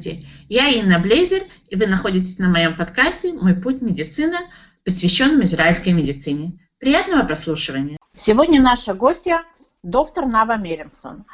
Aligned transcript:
Здравствуйте, 0.00 0.26
я 0.48 0.68
Инна 0.68 0.98
Блейзер, 0.98 1.42
и 1.68 1.76
вы 1.76 1.86
находитесь 1.86 2.38
на 2.38 2.48
моем 2.48 2.74
подкасте 2.74 3.34
«Мой 3.34 3.54
путь 3.54 3.82
медицина», 3.82 4.38
посвященном 4.82 5.44
израильской 5.44 5.92
медицине. 5.92 6.58
Приятного 6.78 7.26
прослушивания. 7.26 7.98
Сегодня 8.14 8.62
наша 8.62 8.94
гостья– 8.94 9.44
доктор 9.82 10.24
Нава 10.24 10.56
Меримсон. 10.56 11.26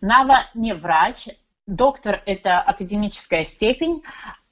Нава 0.00 0.38
не 0.54 0.74
врач, 0.74 1.28
доктор– 1.66 2.22
это 2.26 2.60
академическая 2.60 3.44
степень, 3.44 4.02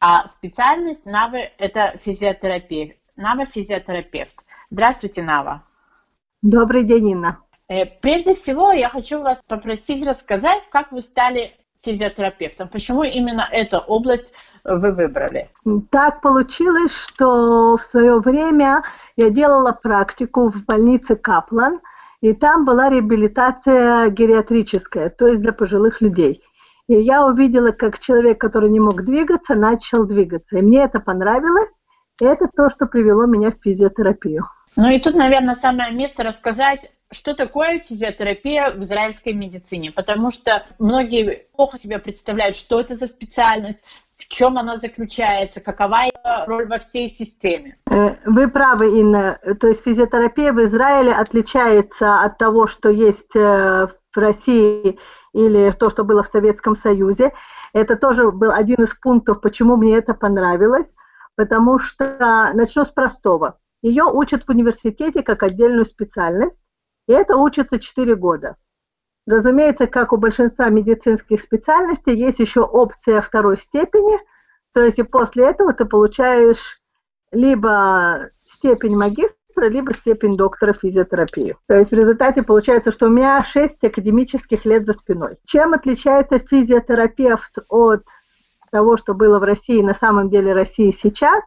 а 0.01 0.27
специальность 0.27 1.07
Навы– 1.07 1.51
это 1.59 1.99
физиотерапия. 1.99 2.97
Нава– 3.17 3.47
физиотерапевт. 3.55 4.37
Здравствуйте, 4.71 5.23
Нава. 5.23 5.65
Добрый 6.43 6.85
день, 6.85 7.13
Инна. 7.13 7.39
Э, 7.69 7.87
прежде 7.87 8.35
всего, 8.35 8.73
я 8.73 8.91
хочу 8.91 9.23
вас 9.23 9.43
попросить 9.47 10.07
рассказать, 10.07 10.63
как 10.71 10.93
вы 10.93 11.01
стали 11.01 11.55
физиотерапевтом. 11.85 12.69
Почему 12.69 13.03
именно 13.03 13.47
эту 13.51 13.79
область 13.79 14.33
вы 14.65 14.93
выбрали? 14.93 15.51
Так 15.91 16.21
получилось, 16.21 16.95
что 16.95 17.77
в 17.77 17.85
свое 17.85 18.21
время 18.21 18.83
я 19.17 19.31
делала 19.31 19.73
практику 19.73 20.51
в 20.51 20.65
больнице 20.65 21.17
Каплан, 21.17 21.81
и 22.21 22.33
там 22.33 22.65
была 22.65 22.89
реабилитация 22.89 24.09
гериатрическая, 24.11 25.11
то 25.11 25.27
есть 25.27 25.43
для 25.43 25.53
пожилых 25.53 26.01
людей. 26.01 26.43
И 26.89 26.95
я 26.95 27.27
увидела, 27.27 27.73
как 27.73 27.99
человек, 27.99 28.41
который 28.41 28.71
не 28.71 28.81
мог 28.81 29.03
двигаться, 29.03 29.55
начал 29.55 30.05
двигаться. 30.05 30.59
И 30.59 30.63
мне 30.63 30.85
это 30.85 31.01
понравилось, 31.01 31.71
и 32.21 32.25
это 32.25 32.49
то, 32.55 32.71
что 32.71 32.87
привело 32.87 33.27
меня 33.27 33.51
в 33.51 33.61
физиотерапию. 33.63 34.47
Ну 34.77 34.89
и 34.89 34.99
тут, 35.01 35.15
наверное, 35.15 35.55
самое 35.55 35.93
место 35.93 36.23
рассказать 36.23 36.91
что 37.13 37.35
такое 37.35 37.79
физиотерапия 37.79 38.71
в 38.71 38.83
израильской 38.83 39.33
медицине, 39.33 39.93
потому 39.93 40.31
что 40.31 40.65
многие 40.79 41.47
плохо 41.55 41.79
себе 41.79 41.99
представляют, 41.99 42.57
что 42.57 42.81
это 42.81 42.95
за 42.95 43.07
специальность, 43.07 43.79
в 44.17 44.29
чем 44.29 44.59
она 44.59 44.77
заключается, 44.77 45.61
какова 45.61 46.05
ее 46.05 46.13
роль 46.47 46.67
во 46.67 46.79
всей 46.79 47.09
системе. 47.09 47.77
Э, 47.91 48.17
вы 48.25 48.49
правы, 48.49 48.99
Инна. 49.01 49.39
То 49.61 49.69
есть 49.69 49.83
физиотерапия 49.85 50.53
в 50.53 50.65
Израиле 50.65 51.13
отличается 51.13 52.23
от 52.23 52.39
того, 52.39 52.67
что 52.67 52.89
есть 52.89 53.35
э, 53.35 53.89
в 53.89 54.19
России 54.19 54.99
или 55.33 55.71
то, 55.73 55.91
что 55.91 56.05
было 56.05 56.23
в 56.23 56.29
Советском 56.29 56.77
Союзе. 56.77 57.33
Это 57.73 57.97
тоже 57.97 58.31
был 58.31 58.51
один 58.51 58.83
из 58.85 58.95
пунктов, 58.95 59.41
почему 59.41 59.77
мне 59.77 59.97
это 59.97 60.15
понравилось, 60.15 60.89
потому 61.37 61.79
что 61.79 62.51
начну 62.55 62.85
с 62.85 62.89
простого. 62.89 63.59
Ее 63.83 64.05
учат 64.05 64.45
в 64.45 64.51
университете 64.51 65.23
как 65.23 65.43
отдельную 65.43 65.85
специальность. 65.85 66.63
И 67.09 67.13
это 67.13 67.37
учится 67.37 67.79
4 67.79 68.15
года. 68.17 68.57
Разумеется, 69.27 69.87
как 69.87 70.13
у 70.13 70.17
большинства 70.17 70.69
медицинских 70.69 71.41
специальностей, 71.41 72.15
есть 72.15 72.39
еще 72.41 72.63
опция 72.63 73.21
второй 73.21 73.57
степени, 73.57 74.19
то 74.73 74.81
есть 74.81 74.99
и 74.99 75.03
после 75.03 75.47
этого 75.47 75.73
ты 75.73 75.85
получаешь 75.85 76.81
либо 77.31 78.31
степень 78.41 78.97
магистра, 78.97 79.69
либо 79.69 79.95
степень 79.95 80.37
доктора 80.37 80.73
физиотерапии. 80.73 81.57
То 81.67 81.75
есть 81.75 81.91
в 81.91 81.95
результате 81.95 82.43
получается, 82.43 82.91
что 82.91 83.07
у 83.07 83.11
меня 83.11 83.45
6 83.45 83.85
академических 83.85 84.65
лет 84.65 84.87
за 84.87 84.95
спиной. 84.95 85.37
Чем 85.45 85.75
отличается 85.75 86.39
физиотерапевт 86.39 87.59
от 87.69 88.05
того, 88.71 88.97
что 88.97 89.15
было 89.15 89.39
в 89.39 89.45
России, 89.45 89.83
на 89.83 89.95
самом 89.95 90.31
деле 90.31 90.53
России 90.53 90.91
сейчас? 90.91 91.45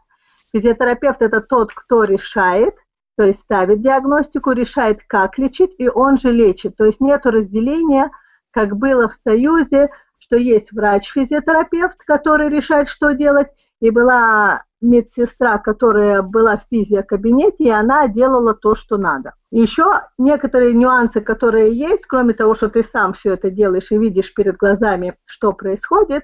Физиотерапевт– 0.53 1.21
это 1.23 1.41
тот, 1.41 1.73
кто 1.73 2.03
решает, 2.05 2.75
то 3.17 3.23
есть 3.23 3.39
ставит 3.39 3.81
диагностику, 3.81 4.51
решает, 4.51 5.01
как 5.07 5.37
лечить, 5.37 5.73
и 5.77 5.87
он 5.87 6.17
же 6.17 6.31
лечит. 6.31 6.75
То 6.75 6.85
есть 6.85 6.99
нет 6.99 7.25
разделения, 7.25 8.11
как 8.51 8.75
было 8.75 9.07
в 9.07 9.13
Союзе, 9.13 9.89
что 10.17 10.35
есть 10.35 10.71
врач-физиотерапевт, 10.71 11.97
который 12.05 12.49
решает, 12.49 12.89
что 12.89 13.11
делать, 13.11 13.47
и 13.79 13.89
была 13.89 14.63
медсестра, 14.81 15.57
которая 15.57 16.21
была 16.21 16.57
в 16.57 16.65
физиокабинете, 16.69 17.65
и 17.65 17.69
она 17.69 18.07
делала 18.07 18.53
то, 18.53 18.75
что 18.75 18.97
надо. 18.97 19.33
Еще 19.51 19.85
некоторые 20.17 20.73
нюансы, 20.73 21.21
которые 21.21 21.73
есть, 21.73 22.05
кроме 22.05 22.33
того, 22.33 22.53
что 22.53 22.69
ты 22.69 22.83
сам 22.83 23.13
все 23.13 23.33
это 23.33 23.49
делаешь 23.49 23.91
и 23.91 23.97
видишь 23.97 24.33
перед 24.33 24.57
глазами, 24.57 25.17
что 25.25 25.53
происходит, 25.53 26.23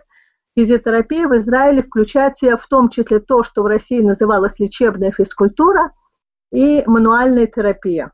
физиотерапия 0.56 1.28
в 1.28 1.38
Израиле 1.38 1.82
включает 1.82 2.36
в 2.36 2.40
себя 2.40 2.58
в 2.58 2.68
том 2.68 2.90
числе 2.90 3.20
то, 3.20 3.44
что 3.44 3.64
в 3.64 3.68
России 3.68 4.02
называлось 4.02 4.60
лечебная 4.60 5.12
физкультура– 5.12 5.92
и 6.52 6.84
мануальная 6.86 7.48
терапия. 7.48 8.12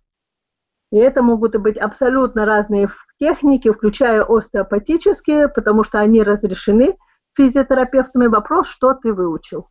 И 0.92 0.98
это 0.98 1.22
могут 1.22 1.56
быть 1.58 1.78
абсолютно 1.78 2.46
разные 2.46 2.90
техники, 3.20 3.72
включая 3.72 4.24
остеопатические, 4.24 5.50
потому 5.50 5.84
что 5.84 6.00
они 6.00 6.24
разрешены 6.24 6.98
физиотерапевтами. 7.36 8.28
Вопрос, 8.28 8.68
что 8.68 8.94
ты 8.94 9.14
выучил. 9.14 9.70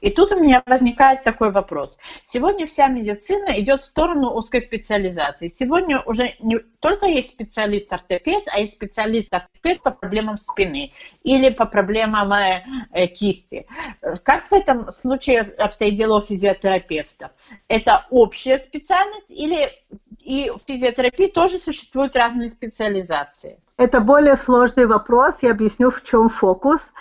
И 0.00 0.10
тут 0.10 0.32
у 0.32 0.40
меня 0.40 0.62
возникает 0.66 1.22
такой 1.22 1.50
вопрос. 1.50 1.98
Сегодня 2.24 2.66
вся 2.66 2.88
медицина 2.88 3.60
идет 3.60 3.80
в 3.80 3.84
сторону 3.84 4.30
узкой 4.30 4.60
специализации. 4.60 5.48
Сегодня 5.48 6.00
уже 6.00 6.34
не 6.40 6.58
только 6.80 7.06
есть 7.06 7.30
специалист-ортопед, 7.30 8.44
а 8.52 8.60
есть 8.60 8.72
специалист-ортопед 8.72 9.82
по 9.82 9.90
проблемам 9.90 10.38
спины 10.38 10.92
или 11.22 11.50
по 11.50 11.66
проблемам 11.66 12.32
э, 12.32 12.62
э, 12.92 13.06
кисти. 13.06 13.66
Как 14.24 14.48
в 14.50 14.52
этом 14.52 14.90
случае 14.90 15.40
обстоит 15.58 15.96
дело 15.96 16.18
у 16.18 16.22
физиотерапевтов? 16.22 17.30
Это 17.68 18.06
общая 18.10 18.58
специальность 18.58 19.30
или 19.30 19.70
и 20.24 20.50
в 20.50 20.60
физиотерапии 20.66 21.26
тоже 21.26 21.58
существуют 21.58 22.16
разные 22.16 22.48
специализации? 22.48 23.58
Это 23.76 24.00
более 24.00 24.36
сложный 24.36 24.86
вопрос, 24.86 25.34
я 25.42 25.50
объясню, 25.50 25.90
в 25.90 26.02
чем 26.04 26.28
фокус 26.28 26.92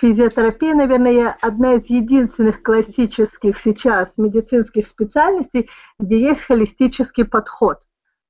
физиотерапия, 0.00 0.74
наверное, 0.74 1.36
одна 1.40 1.74
из 1.74 1.88
единственных 1.90 2.62
классических 2.62 3.58
сейчас 3.58 4.18
медицинских 4.18 4.86
специальностей, 4.86 5.68
где 5.98 6.20
есть 6.20 6.42
холистический 6.42 7.24
подход. 7.24 7.78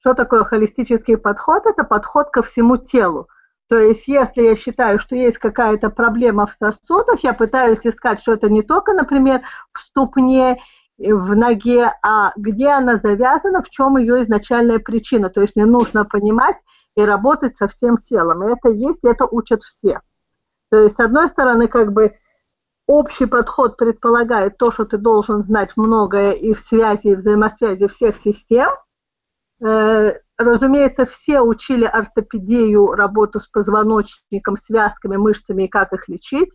Что 0.01 0.15
такое 0.15 0.45
холистический 0.45 1.17
подход? 1.17 1.67
Это 1.67 1.85
подход 1.85 2.31
ко 2.31 2.43
всему 2.43 2.77
телу. 2.77 3.29
То 3.69 3.77
есть, 3.79 4.09
если 4.09 4.43
я 4.43 4.57
считаю, 4.57 4.99
что 4.99 5.15
есть 5.15 5.39
какая-то 5.39 5.91
проблема 5.91 6.47
в 6.47 6.53
сосудах, 6.53 7.23
я 7.23 7.33
пытаюсь 7.33 7.87
искать, 7.87 8.21
что 8.21 8.33
это 8.33 8.51
не 8.51 8.63
только, 8.63 8.93
например, 8.93 9.43
в 9.73 9.79
ступне, 9.79 10.61
в 10.99 11.35
ноге, 11.35 11.93
а 12.03 12.33
где 12.37 12.69
она 12.69 12.97
завязана, 12.97 13.63
в 13.63 13.71
чем 13.71 13.97
ее 13.97 14.23
изначальная 14.23 14.79
причина. 14.79 15.31
То 15.31 15.41
есть 15.41 15.57
мне 15.57 15.67
нужно 15.67 16.05
понимать 16.05 16.57
и 16.97 17.03
работать 17.03 17.57
со 17.57 17.67
всем 17.69 17.99
телом. 17.99 18.45
И 18.45 18.53
это 18.53 18.69
есть, 18.69 18.99
и 19.03 19.09
это 19.09 19.25
учат 19.25 19.63
все. 19.63 20.01
То 20.73 20.79
есть, 20.79 20.97
с 20.97 21.01
одной 21.01 21.29
стороны, 21.29 21.69
как 21.69 21.93
бы 21.93 22.15
общий 22.87 23.27
подход 23.27 23.77
предполагает 23.77 24.57
то, 24.57 24.71
что 24.71 24.87
ты 24.87 24.97
должен 24.97 25.43
знать 25.43 25.75
многое 25.77 26.33
и 26.33 26.55
в 26.55 26.61
связи, 26.61 27.09
и 27.09 27.15
взаимосвязи 27.15 27.89
всех 27.89 28.17
систем. 28.17 28.71
Э, 29.63 30.15
разумеется, 30.39 31.05
все 31.05 31.43
учили 31.43 31.85
ортопедию, 31.85 32.93
работу 32.93 33.41
с 33.41 33.49
позвоночником, 33.49 34.57
связками, 34.57 35.17
мышцами 35.17 35.65
и 35.65 35.69
как 35.69 35.93
их 35.93 36.09
лечить. 36.09 36.49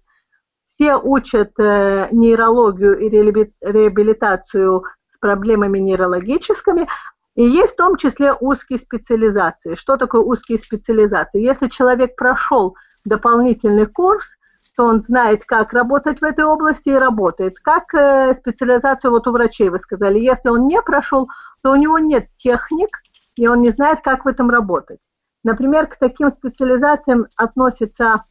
Все 0.69 0.95
учат 0.95 1.51
э, 1.59 2.07
нейрологию 2.11 2.97
и 2.97 3.09
реабилитацию 3.11 4.83
с 5.13 5.19
проблемами 5.19 5.77
нейрологическими. 5.77 6.87
И 7.35 7.43
есть 7.43 7.73
в 7.73 7.77
том 7.77 7.97
числе 7.97 8.33
узкие 8.33 8.79
специализации. 8.79 9.75
Что 9.75 9.95
такое 9.95 10.21
узкие 10.21 10.57
специализации? 10.57 11.39
Если 11.39 11.67
человек 11.67 12.15
прошел 12.15 12.75
дополнительный 13.07 13.85
курс, 13.85 14.37
то 14.75 14.85
он 14.85 15.01
знает, 15.01 15.43
как 15.45 15.73
работать 15.73 16.21
в 16.21 16.23
этой 16.23 16.45
области 16.45 16.89
и 16.89 16.93
работает. 16.93 17.59
Как 17.59 17.93
э, 17.95 18.33
специализация 18.35 19.09
вот 19.09 19.27
у 19.27 19.31
врачей, 19.31 19.69
вы 19.69 19.79
сказали, 19.79 20.19
если 20.19 20.49
он 20.49 20.67
не 20.67 20.79
прошел, 20.83 21.29
то 21.63 21.71
у 21.71 21.75
него 21.75 21.97
нет 21.97 22.27
техник, 22.37 22.89
и 23.35 23.47
он 23.47 23.61
не 23.61 23.71
знает, 23.71 24.01
как 24.03 24.25
в 24.25 24.27
этом 24.27 24.51
работать. 24.51 24.99
Например, 25.43 25.87
к 25.87 25.97
таким 25.97 26.29
специализациям 26.29 27.25
относится 27.37 28.25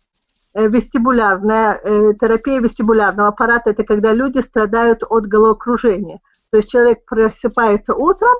э, 0.54 0.68
вестибулярная 0.68 1.80
э, 1.82 2.14
терапия 2.20 2.60
вестибулярного 2.60 3.30
аппарата. 3.30 3.70
Это 3.70 3.82
когда 3.82 4.12
люди 4.12 4.38
страдают 4.38 5.02
от 5.02 5.26
головокружения. 5.26 6.20
То 6.50 6.58
есть 6.58 6.70
человек 6.70 7.04
просыпается 7.06 7.92
утром, 7.92 8.36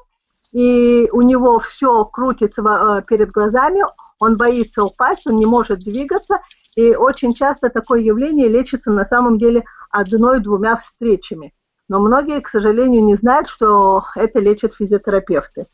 и 0.53 1.09
у 1.11 1.23
него 1.23 1.59
все 1.59 2.05
крутится 2.05 3.05
перед 3.09 3.33
глазами, 3.33 3.83
он 4.19 4.37
боится 4.37 4.85
упасть, 4.85 5.27
он 5.27 5.37
не 5.37 5.47
может 5.47 5.81
двигаться, 5.81 6.41
и 6.75 6.95
очень 6.95 7.33
часто 7.33 7.69
такое 7.71 8.01
явление 8.01 8.49
лечится 8.49 8.91
на 8.91 9.05
самом 9.05 9.39
деле 9.39 9.65
одной-двумя 9.91 10.77
встречами. 10.77 11.53
Но 11.89 12.01
многие, 12.01 12.41
к 12.41 12.49
сожалению, 12.49 13.05
не 13.05 13.15
знают, 13.15 13.49
что 13.49 14.05
это 14.15 14.41
лечат 14.41 14.75
физиотерапевты. 14.75 15.67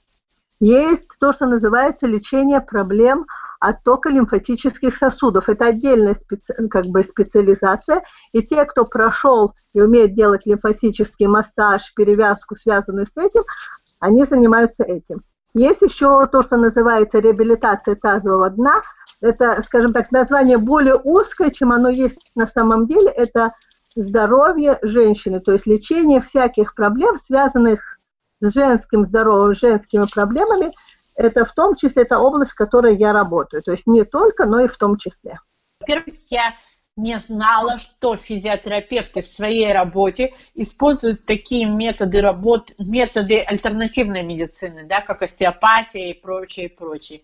Есть 0.60 1.08
то, 1.18 1.32
что 1.32 1.46
называется 1.46 2.06
лечение 2.06 2.60
проблем 2.60 3.26
оттока 3.58 4.10
лимфатических 4.10 4.94
сосудов. 4.94 5.48
Это 5.48 5.66
отдельная 5.66 6.14
специ... 6.14 6.52
как 6.68 6.86
бы 6.86 7.02
специализация. 7.02 8.04
И 8.32 8.42
те, 8.42 8.64
кто 8.64 8.84
прошел 8.84 9.54
и 9.72 9.80
умеет 9.80 10.14
делать 10.14 10.46
лимфатический 10.46 11.26
массаж, 11.26 11.92
перевязку, 11.94 12.56
связанную 12.56 13.06
с 13.06 13.16
этим, 13.16 13.42
они 13.98 14.24
занимаются 14.24 14.84
этим. 14.84 15.22
Есть 15.54 15.82
еще 15.82 16.26
то, 16.26 16.42
что 16.42 16.56
называется 16.56 17.18
реабилитация 17.18 17.94
тазового 17.94 18.48
дна. 18.50 18.82
это, 19.20 19.62
скажем 19.62 19.92
так, 19.92 20.10
название 20.10 20.56
более 20.56 20.96
узкое, 20.96 21.50
чем 21.50 21.72
оно 21.72 21.88
есть 21.88 22.32
на 22.34 22.46
самом 22.46 22.86
деле. 22.86 23.10
Это 23.10 23.52
здоровье 23.94 24.78
женщины, 24.82 25.40
то 25.40 25.52
есть 25.52 25.66
лечение 25.66 26.22
всяких 26.22 26.74
проблем, 26.74 27.18
связанных 27.18 27.98
с 28.40 28.54
женским 28.54 29.04
здоровьем, 29.04 29.54
женскими 29.54 30.06
проблемами. 30.10 30.72
Это 31.14 31.44
в 31.44 31.52
том 31.52 31.76
числе 31.76 32.02
это 32.02 32.18
область, 32.18 32.52
в 32.52 32.56
которой 32.56 32.96
я 32.96 33.12
работаю. 33.12 33.62
То 33.62 33.72
есть 33.72 33.86
не 33.86 34.04
только, 34.04 34.46
но 34.46 34.60
и 34.60 34.68
в 34.68 34.76
том 34.78 34.96
числе. 34.96 35.38
Во-первых, 35.80 36.14
я 36.30 36.54
не 36.96 37.18
знала, 37.18 37.78
что 37.78 38.16
физиотерапевты 38.16 39.22
в 39.22 39.26
своей 39.26 39.72
работе 39.72 40.34
используют 40.54 41.24
такие 41.24 41.66
методы 41.66 42.20
работы, 42.20 42.74
методы 42.78 43.40
альтернативной 43.40 44.22
медицины, 44.22 44.84
да, 44.84 45.00
как 45.00 45.22
остеопатия 45.22 46.10
и 46.10 46.14
прочее, 46.14 46.66
и 46.66 46.68
прочее. 46.68 47.22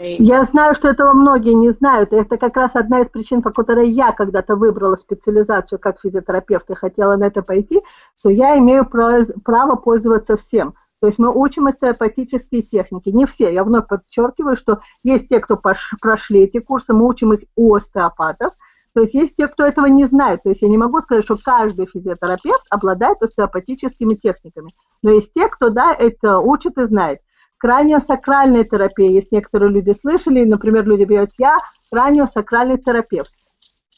Я 0.00 0.44
знаю, 0.44 0.74
что 0.74 0.88
этого 0.88 1.12
многие 1.12 1.52
не 1.52 1.70
знают. 1.70 2.14
И 2.14 2.16
это 2.16 2.38
как 2.38 2.56
раз 2.56 2.74
одна 2.74 3.02
из 3.02 3.10
причин, 3.10 3.42
по 3.42 3.50
которой 3.50 3.90
я 3.90 4.12
когда-то 4.12 4.56
выбрала 4.56 4.96
специализацию 4.96 5.78
как 5.78 6.00
физиотерапевт 6.00 6.70
и 6.70 6.74
хотела 6.74 7.16
на 7.16 7.24
это 7.24 7.42
пойти, 7.42 7.82
что 8.18 8.30
я 8.30 8.56
имею 8.58 8.86
право 8.86 9.76
пользоваться 9.76 10.38
всем. 10.38 10.74
То 11.00 11.08
есть 11.08 11.18
мы 11.18 11.30
учим 11.30 11.66
остеопатические 11.66 12.62
техники. 12.62 13.10
Не 13.10 13.26
все. 13.26 13.52
Я 13.52 13.62
вновь 13.62 13.86
подчеркиваю, 13.86 14.56
что 14.56 14.80
есть 15.02 15.28
те, 15.28 15.38
кто 15.40 15.58
прошли 15.58 16.44
эти 16.44 16.60
курсы, 16.60 16.94
мы 16.94 17.06
учим 17.06 17.34
их 17.34 17.40
у 17.54 17.74
остеопатов. 17.74 18.52
То 18.94 19.00
есть 19.00 19.14
есть 19.14 19.34
те, 19.36 19.48
кто 19.48 19.64
этого 19.66 19.86
не 19.86 20.04
знает. 20.06 20.44
То 20.44 20.50
есть 20.50 20.62
я 20.62 20.68
не 20.68 20.78
могу 20.78 21.00
сказать, 21.00 21.24
что 21.24 21.36
каждый 21.36 21.86
физиотерапевт 21.86 22.64
обладает 22.70 23.20
остеопатическими 23.22 24.14
техниками. 24.14 24.72
Но 25.02 25.10
есть 25.10 25.32
те, 25.34 25.48
кто 25.48 25.70
да, 25.70 25.92
это 25.92 26.38
учит 26.38 26.78
и 26.78 26.84
знает. 26.84 27.20
Краниосакральная 27.58 28.62
терапия. 28.64 29.10
Есть 29.10 29.32
некоторые 29.32 29.72
люди 29.72 29.92
слышали, 30.00 30.44
например, 30.44 30.86
люди 30.86 31.04
говорят, 31.04 31.30
я 31.38 31.58
краниосакральный 31.90 32.78
терапевт. 32.78 33.32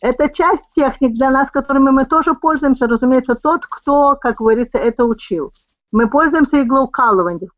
Это 0.00 0.31
часть 0.31 0.64
техник 0.75 1.14
для 1.14 1.31
нас, 1.31 1.50
которыми 1.50 1.90
мы 1.90 2.06
тоже 2.06 2.34
пользуемся, 2.34 2.87
разумеется, 2.87 3.34
тот, 3.34 3.66
кто, 3.66 4.16
как 4.16 4.37
говорится, 4.37 4.78
это 4.78 5.04
учил. 5.04 5.52
Мы 5.92 6.08
пользуемся 6.08 6.62
иглоукалыванием. 6.62 7.50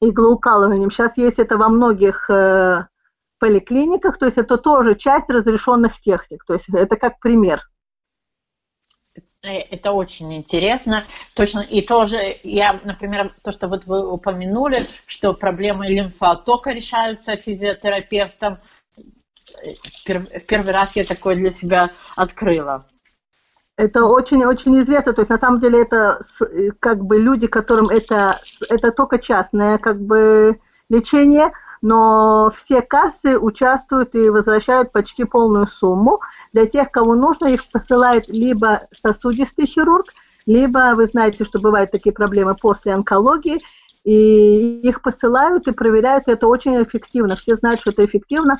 Иглоукалыванием. 0.00 0.90
Сейчас 0.90 1.16
есть 1.16 1.38
это 1.38 1.58
во 1.58 1.68
многих 1.68 2.30
э, 2.30 2.86
поликлиниках, 3.38 4.18
то 4.18 4.26
есть 4.26 4.38
это 4.38 4.58
тоже 4.58 4.94
часть 4.94 5.30
разрешенных 5.30 6.00
техник. 6.00 6.44
То 6.44 6.54
есть 6.54 6.68
это 6.68 6.96
как 6.96 7.18
пример. 7.20 7.62
Э, 9.42 9.58
это 9.58 9.92
очень 9.92 10.34
интересно. 10.34 11.04
Точно. 11.34 11.60
И 11.60 11.82
тоже 11.82 12.36
я, 12.42 12.80
например, 12.84 13.34
то, 13.42 13.52
что 13.52 13.68
вот 13.68 13.86
вы 13.86 14.06
упомянули, 14.10 14.80
что 15.06 15.34
проблемы 15.34 15.86
лимфоотока 15.86 16.70
решаются 16.70 17.36
физиотерапевтом. 17.36 18.58
В 20.04 20.40
первый 20.46 20.72
раз 20.72 20.94
я 20.96 21.04
такое 21.04 21.34
для 21.34 21.50
себя 21.50 21.90
открыла. 22.16 22.86
Это 23.76 24.04
очень-очень 24.04 24.82
известно. 24.82 25.12
То 25.12 25.22
есть 25.22 25.30
на 25.30 25.38
самом 25.38 25.60
деле 25.60 25.82
это 25.82 26.20
как 26.80 27.04
бы 27.04 27.18
люди, 27.18 27.46
которым 27.46 27.88
это, 27.88 28.40
это 28.68 28.90
только 28.90 29.18
частное 29.18 29.78
как 29.78 30.00
бы 30.00 30.60
лечение, 30.90 31.52
но 31.82 32.52
все 32.56 32.82
кассы 32.82 33.38
участвуют 33.38 34.14
и 34.14 34.30
возвращают 34.30 34.92
почти 34.92 35.24
полную 35.24 35.66
сумму. 35.66 36.20
Для 36.52 36.66
тех, 36.66 36.90
кому 36.90 37.14
нужно, 37.14 37.46
их 37.46 37.68
посылает 37.70 38.28
либо 38.28 38.88
сосудистый 39.02 39.66
хирург, 39.66 40.06
либо, 40.46 40.94
вы 40.94 41.06
знаете, 41.06 41.44
что 41.44 41.60
бывают 41.60 41.90
такие 41.90 42.12
проблемы 42.12 42.54
после 42.54 42.94
онкологии, 42.94 43.60
и 44.04 44.80
их 44.80 45.02
посылают 45.02 45.68
и 45.68 45.72
проверяют, 45.72 46.24
это 46.26 46.46
очень 46.46 46.82
эффективно. 46.82 47.36
Все 47.36 47.56
знают, 47.56 47.80
что 47.80 47.90
это 47.90 48.04
эффективно, 48.04 48.58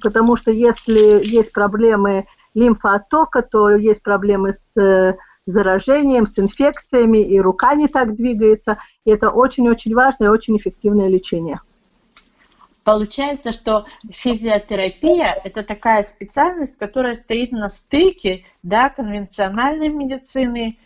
потому 0.00 0.36
что 0.36 0.50
если 0.50 1.20
есть 1.22 1.52
проблемы 1.52 2.26
лимфооттока, 2.54 3.42
то 3.42 3.70
есть 3.70 4.02
проблемы 4.02 4.54
с 4.54 4.80
э, 4.80 5.16
заражением, 5.46 6.26
с 6.26 6.38
инфекциями, 6.38 7.18
и 7.18 7.40
рука 7.40 7.74
не 7.74 7.88
так 7.88 8.14
двигается. 8.14 8.78
И 9.04 9.10
это 9.10 9.30
очень-очень 9.30 9.94
важное 9.94 10.28
и 10.28 10.30
очень 10.30 10.56
эффективное 10.56 11.08
лечение. 11.08 11.60
Получается, 12.88 13.52
что 13.52 13.84
физиотерапия– 14.10 15.38
это 15.44 15.62
такая 15.62 16.02
специальность, 16.02 16.78
которая 16.78 17.12
стоит 17.12 17.52
на 17.52 17.68
стыке 17.68 18.46
да, 18.62 18.88
конвенциональной 18.88 19.90
медицины 19.90 20.78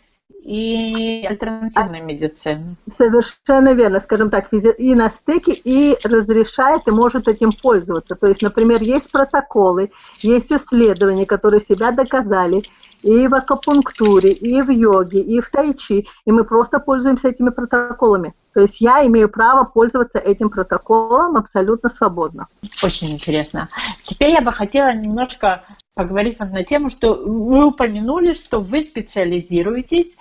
и 0.43 1.25
альтернативной 1.25 2.01
медицины. 2.01 2.75
Совершенно 2.97 3.73
верно, 3.73 4.01
скажем 4.01 4.29
так, 4.29 4.49
и 4.51 4.95
на 4.95 5.11
стыке, 5.11 5.53
и 5.53 5.95
разрешает, 6.03 6.81
и 6.89 6.91
может 6.91 7.29
этим 7.29 7.53
пользоваться. 7.53 8.15
То 8.15 8.27
есть, 8.27 8.41
например, 8.41 8.81
есть 8.81 9.09
протоколы, 9.09 9.89
есть 10.17 10.51
исследования, 10.51 11.25
которые 11.25 11.61
себя 11.61 11.91
доказали 11.91 12.63
и 13.01 13.29
в 13.29 13.33
акупунктуре, 13.33 14.33
и 14.33 14.61
в 14.61 14.69
йоге, 14.69 15.21
и 15.21 15.39
в 15.39 15.49
тайчи, 15.49 16.07
и 16.25 16.31
мы 16.33 16.43
просто 16.43 16.79
пользуемся 16.79 17.29
этими 17.29 17.49
протоколами. 17.49 18.33
То 18.53 18.61
есть 18.61 18.79
я 18.79 19.05
имею 19.07 19.29
право 19.29 19.63
пользоваться 19.63 20.19
этим 20.19 20.49
протоколом 20.49 21.35
абсолютно 21.37 21.89
свободно. 21.89 22.47
Очень 22.83 23.11
интересно. 23.11 23.67
Теперь 24.01 24.31
я 24.31 24.41
бы 24.41 24.51
хотела 24.51 24.93
немножко 24.93 25.63
поговорить 25.95 26.39
на 26.39 26.63
тему, 26.63 26.89
что 26.89 27.15
вы 27.15 27.65
упомянули, 27.65 28.33
что 28.33 28.59
вы 28.59 28.83
специализируетесь 28.83 30.17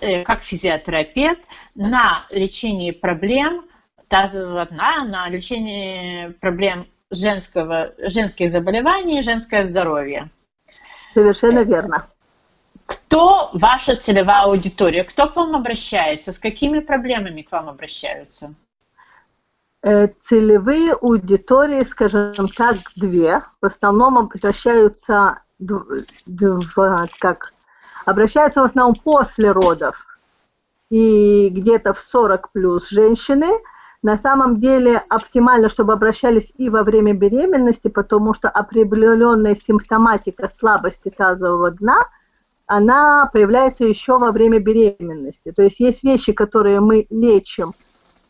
э, 0.00 0.24
как 0.24 0.42
физиотерапевт 0.42 1.40
на 1.74 2.24
лечении 2.30 2.90
проблем 2.90 3.64
тазового 4.08 4.66
дна, 4.66 5.04
на 5.04 5.28
лечении 5.28 6.28
проблем 6.40 6.86
женского, 7.10 7.94
женских 7.98 8.50
заболеваний, 8.50 9.22
женское 9.22 9.64
здоровье. 9.64 10.30
Совершенно 11.14 11.62
верно. 11.62 12.08
Кто 13.14 13.50
ваша 13.52 13.94
целевая 13.94 14.42
аудитория? 14.42 15.04
Кто 15.04 15.28
к 15.28 15.36
вам 15.36 15.54
обращается? 15.54 16.32
С 16.32 16.40
какими 16.40 16.80
проблемами 16.80 17.42
к 17.42 17.52
вам 17.52 17.68
обращаются? 17.68 18.54
Э, 19.84 20.08
целевые 20.08 20.94
аудитории, 20.94 21.84
скажем 21.84 22.48
так, 22.48 22.74
две. 22.96 23.40
В 23.62 23.66
основном 23.66 24.18
обращаются, 24.18 25.42
как, 27.20 27.52
обращаются 28.04 28.62
в 28.62 28.64
основном 28.64 28.96
после 28.96 29.52
родов. 29.52 30.18
И 30.90 31.50
где-то 31.50 31.94
в 31.94 32.00
40 32.00 32.50
плюс 32.50 32.88
женщины. 32.88 33.46
На 34.02 34.18
самом 34.18 34.58
деле 34.58 34.96
оптимально, 35.08 35.68
чтобы 35.68 35.92
обращались 35.92 36.52
и 36.56 36.68
во 36.68 36.82
время 36.82 37.14
беременности, 37.14 37.86
потому 37.86 38.34
что 38.34 38.50
определенная 38.50 39.54
симптоматика 39.54 40.50
слабости 40.58 41.10
тазового 41.10 41.70
дна– 41.70 42.08
она 42.66 43.28
появляется 43.32 43.84
еще 43.84 44.18
во 44.18 44.32
время 44.32 44.58
беременности. 44.58 45.52
То 45.52 45.62
есть 45.62 45.80
есть 45.80 46.02
вещи, 46.02 46.32
которые 46.32 46.80
мы 46.80 47.06
лечим 47.10 47.72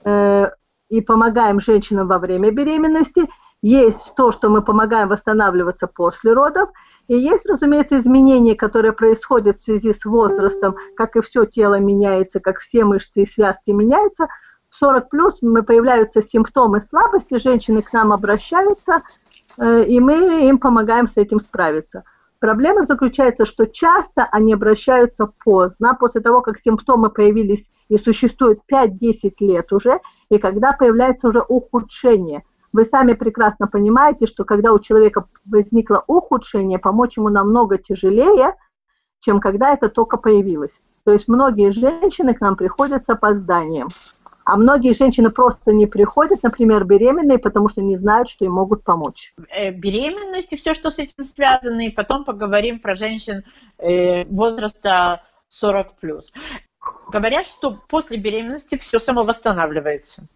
э, 0.04 0.50
и 0.88 1.00
помогаем 1.00 1.60
женщинам 1.60 2.08
во 2.08 2.18
время 2.18 2.50
беременности, 2.50 3.28
есть 3.62 4.12
то, 4.16 4.30
что 4.30 4.50
мы 4.50 4.62
помогаем 4.62 5.08
восстанавливаться 5.08 5.86
после 5.86 6.34
родов, 6.34 6.68
и 7.08 7.16
есть, 7.16 7.46
разумеется, 7.46 7.98
изменения, 7.98 8.54
которые 8.54 8.92
происходят 8.92 9.56
в 9.56 9.62
связи 9.62 9.94
с 9.94 10.04
возрастом, 10.04 10.76
как 10.96 11.16
и 11.16 11.22
все 11.22 11.46
тело 11.46 11.78
меняется, 11.78 12.40
как 12.40 12.58
все 12.58 12.84
мышцы 12.84 13.22
и 13.22 13.26
связки 13.26 13.70
меняются. 13.70 14.26
В 14.68 14.74
40 14.76 15.08
плюс 15.08 15.38
появляются 15.66 16.20
симптомы 16.20 16.80
слабости, 16.80 17.38
женщины 17.38 17.80
к 17.80 17.92
нам 17.92 18.12
обращаются, 18.12 19.02
э, 19.58 19.84
и 19.84 20.00
мы 20.00 20.46
им 20.48 20.58
помогаем 20.58 21.06
с 21.06 21.16
этим 21.16 21.40
справиться. 21.40 22.04
Проблема 22.44 22.84
заключается, 22.84 23.46
что 23.46 23.64
часто 23.64 24.24
они 24.30 24.52
обращаются 24.52 25.32
поздно, 25.46 25.96
после 25.98 26.20
того, 26.20 26.42
как 26.42 26.58
симптомы 26.58 27.08
появились 27.08 27.70
и 27.88 27.96
существуют 27.96 28.58
5-10 28.70 29.32
лет 29.40 29.72
уже, 29.72 29.98
и 30.28 30.36
когда 30.36 30.72
появляется 30.72 31.28
уже 31.28 31.40
ухудшение. 31.40 32.42
Вы 32.70 32.84
сами 32.84 33.14
прекрасно 33.14 33.66
понимаете, 33.66 34.26
что 34.26 34.44
когда 34.44 34.74
у 34.74 34.78
человека 34.78 35.26
возникло 35.46 36.04
ухудшение, 36.06 36.78
помочь 36.78 37.16
ему 37.16 37.30
намного 37.30 37.78
тяжелее, 37.78 38.54
чем 39.20 39.40
когда 39.40 39.72
это 39.72 39.88
только 39.88 40.18
появилось. 40.18 40.82
То 41.04 41.12
есть 41.12 41.28
многие 41.28 41.72
женщины 41.72 42.34
к 42.34 42.42
нам 42.42 42.56
приходят 42.56 43.06
с 43.06 43.08
опозданием. 43.08 43.88
А 44.44 44.56
многие 44.56 44.92
женщины 44.92 45.30
просто 45.30 45.72
не 45.72 45.86
приходят, 45.86 46.42
например, 46.42 46.84
беременные, 46.84 47.38
потому 47.38 47.68
что 47.68 47.80
не 47.82 47.96
знают, 47.96 48.28
что 48.28 48.44
им 48.44 48.52
могут 48.52 48.84
помочь. 48.84 49.34
Э, 49.48 49.70
беременность 49.70 50.52
и 50.52 50.56
все, 50.56 50.74
что 50.74 50.90
с 50.90 50.98
этим 50.98 51.24
связано, 51.24 51.86
и 51.86 51.90
потом 51.90 52.24
поговорим 52.24 52.78
про 52.78 52.94
женщин 52.94 53.44
э, 53.78 54.24
возраста 54.26 55.22
40 55.48 55.94
плюс. 55.94 56.32
Говорят, 57.10 57.46
что 57.46 57.78
после 57.88 58.18
беременности 58.18 58.76
все 58.76 58.98
самовосстанавливается. 58.98 60.28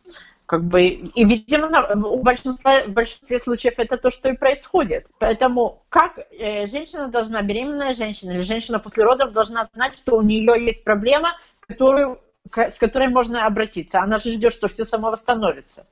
Как 0.47 0.65
бы, 0.65 0.87
и, 0.87 1.25
видимо, 1.25 1.69
у 2.07 2.23
большинства, 2.23 2.85
в 2.85 2.89
большинстве 2.89 3.39
случаев 3.39 3.75
это 3.77 3.99
то, 3.99 4.11
что 4.11 4.31
и 4.31 4.33
происходит. 4.33 5.07
Поэтому 5.19 5.83
как 5.91 6.19
э, 6.19 6.67
женщина 6.67 7.09
должна, 7.09 7.43
беременная 7.43 7.93
женщина 7.93 8.31
или 8.31 8.41
женщина 8.41 8.79
после 8.79 9.05
родов 9.05 9.33
должна 9.33 9.69
знать, 9.75 9.99
что 9.99 10.17
у 10.17 10.23
нее 10.23 10.55
есть 10.65 10.85
проблема, 10.85 11.33
которую 11.61 12.19
с 12.55 12.79
которой 12.79 13.09
можно 13.09 13.47
обратиться. 13.47 14.01
Она 14.01 14.19
же 14.19 14.33
ждет, 14.33 14.53
что 14.53 14.69
все 14.69 14.85
само 14.85 15.11
восстановится. 15.11 15.87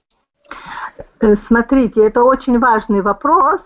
Э, 1.21 1.35
смотрите, 1.47 2.05
это 2.05 2.23
очень 2.23 2.59
важный 2.59 3.01
вопрос. 3.01 3.61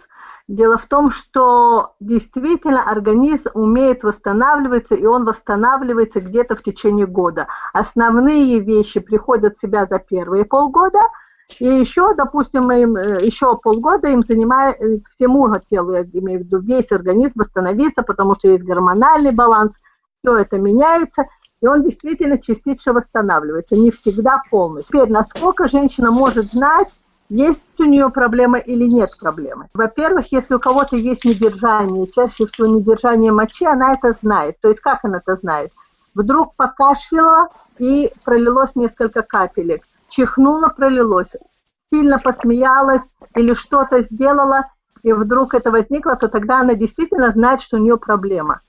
Дело 0.48 0.78
в 0.78 0.86
том, 0.86 1.12
что 1.12 1.94
действительно 2.00 2.90
организм 2.90 3.50
умеет 3.54 4.02
восстанавливаться, 4.02 4.96
и 4.96 5.06
он 5.06 5.24
восстанавливается 5.24 6.20
где-то 6.20 6.56
в 6.56 6.62
течение 6.62 7.06
года. 7.06 7.46
Основные 7.72 8.58
вещи 8.58 8.98
приходят 8.98 9.56
в 9.56 9.60
себя 9.60 9.86
за 9.86 10.00
первые 10.00 10.44
полгода, 10.44 10.98
и 11.58 11.66
еще, 11.66 12.14
допустим, 12.14 12.70
им, 12.70 12.96
э, 12.96 13.24
еще 13.24 13.56
полгода 13.56 14.08
им 14.08 14.22
занимает 14.22 14.80
э, 14.80 15.00
всему 15.10 15.48
телу, 15.70 15.92
я 15.92 16.02
имею 16.02 16.40
в 16.40 16.42
виду, 16.44 16.58
весь 16.60 16.90
организм 16.92 17.40
восстановиться, 17.40 18.02
потому 18.02 18.34
что 18.34 18.48
есть 18.48 18.64
гормональный 18.64 19.32
баланс, 19.32 19.78
все 20.22 20.36
это 20.36 20.58
меняется, 20.58 21.26
и 21.60 21.66
он 21.66 21.82
действительно 21.82 22.38
частично 22.38 22.92
восстанавливается, 22.92 23.76
не 23.76 23.90
всегда 23.90 24.42
полностью. 24.50 24.92
Теперь, 24.92 25.12
насколько 25.12 25.68
женщина 25.68 26.10
может 26.10 26.46
знать, 26.46 26.94
есть 27.28 27.60
у 27.78 27.84
нее 27.84 28.10
проблема 28.10 28.58
или 28.58 28.84
нет 28.84 29.10
проблемы. 29.20 29.68
Во-первых, 29.72 30.32
если 30.32 30.54
у 30.54 30.58
кого-то 30.58 30.96
есть 30.96 31.24
недержание, 31.24 32.08
чаще 32.08 32.46
всего 32.46 32.66
недержание 32.66 33.30
мочи, 33.30 33.64
она 33.64 33.94
это 33.94 34.16
знает. 34.20 34.56
То 34.60 34.68
есть 34.68 34.80
как 34.80 35.04
она 35.04 35.18
это 35.18 35.36
знает? 35.36 35.70
Вдруг 36.14 36.56
покашляла 36.56 37.48
и 37.78 38.12
пролилось 38.24 38.74
несколько 38.74 39.22
капелек. 39.22 39.84
Чихнула, 40.08 40.68
пролилось. 40.68 41.36
Сильно 41.92 42.18
посмеялась 42.18 43.02
или 43.36 43.54
что-то 43.54 44.02
сделала, 44.02 44.66
и 45.02 45.12
вдруг 45.12 45.54
это 45.54 45.70
возникло, 45.70 46.16
то 46.16 46.28
тогда 46.28 46.60
она 46.60 46.74
действительно 46.74 47.30
знает, 47.30 47.62
что 47.62 47.76
у 47.76 47.80
нее 47.80 47.96
проблема. 47.96 48.60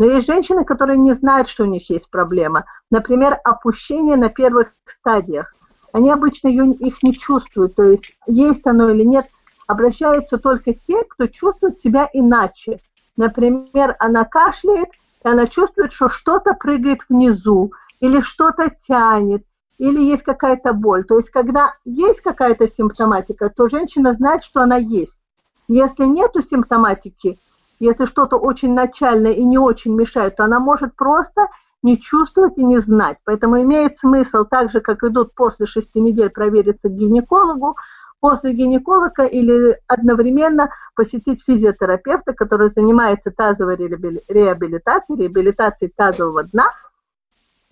Но 0.00 0.06
есть 0.06 0.26
женщины, 0.26 0.64
которые 0.64 0.96
не 0.96 1.12
знают, 1.12 1.50
что 1.50 1.64
у 1.64 1.66
них 1.66 1.90
есть 1.90 2.08
проблема. 2.08 2.64
Например, 2.90 3.38
опущение 3.44 4.16
на 4.16 4.30
первых 4.30 4.72
стадиях 4.86 5.54
они 5.92 6.10
обычно 6.10 6.48
их 6.48 7.02
не 7.02 7.12
чувствуют, 7.12 7.74
то 7.74 7.82
есть 7.82 8.16
есть 8.26 8.66
оно 8.66 8.88
или 8.88 9.02
нет, 9.02 9.26
обращаются 9.66 10.38
только 10.38 10.72
те, 10.72 11.04
кто 11.04 11.26
чувствует 11.26 11.80
себя 11.80 12.08
иначе. 12.14 12.80
Например, 13.18 13.94
она 13.98 14.24
кашляет, 14.24 14.88
и 15.22 15.28
она 15.28 15.46
чувствует, 15.46 15.92
что 15.92 16.08
что-то 16.08 16.54
прыгает 16.54 17.00
внизу, 17.10 17.72
или 18.00 18.22
что-то 18.22 18.72
тянет, 18.88 19.44
или 19.76 20.00
есть 20.00 20.22
какая-то 20.22 20.72
боль. 20.72 21.04
То 21.04 21.18
есть, 21.18 21.28
когда 21.28 21.74
есть 21.84 22.22
какая-то 22.22 22.68
симптоматика, 22.68 23.50
то 23.50 23.68
женщина 23.68 24.14
знает, 24.14 24.44
что 24.44 24.62
она 24.62 24.76
есть. 24.76 25.20
Если 25.68 26.04
нет 26.04 26.32
симптоматики, 26.48 27.38
если 27.80 28.04
что-то 28.04 28.36
очень 28.36 28.74
начальное 28.74 29.32
и 29.32 29.44
не 29.44 29.58
очень 29.58 29.94
мешает, 29.94 30.36
то 30.36 30.44
она 30.44 30.60
может 30.60 30.94
просто 30.94 31.48
не 31.82 31.98
чувствовать 31.98 32.58
и 32.58 32.62
не 32.62 32.78
знать. 32.78 33.16
Поэтому 33.24 33.60
имеет 33.62 33.98
смысл, 33.98 34.44
так 34.44 34.70
же, 34.70 34.80
как 34.80 35.02
идут 35.02 35.34
после 35.34 35.66
шести 35.66 36.00
недель 36.00 36.30
провериться 36.30 36.88
к 36.88 36.92
гинекологу, 36.92 37.76
после 38.20 38.52
гинеколога 38.52 39.24
или 39.24 39.78
одновременно 39.86 40.70
посетить 40.94 41.42
физиотерапевта, 41.42 42.34
который 42.34 42.68
занимается 42.68 43.30
тазовой 43.30 43.76
реабилитацией, 43.76 45.18
реабилитацией 45.18 45.90
тазового 45.96 46.44
дна, 46.44 46.70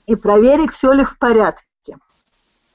и 0.06 0.16
проверить, 0.16 0.72
все 0.72 0.92
ли 0.92 1.04
в 1.04 1.18
порядке. 1.18 1.98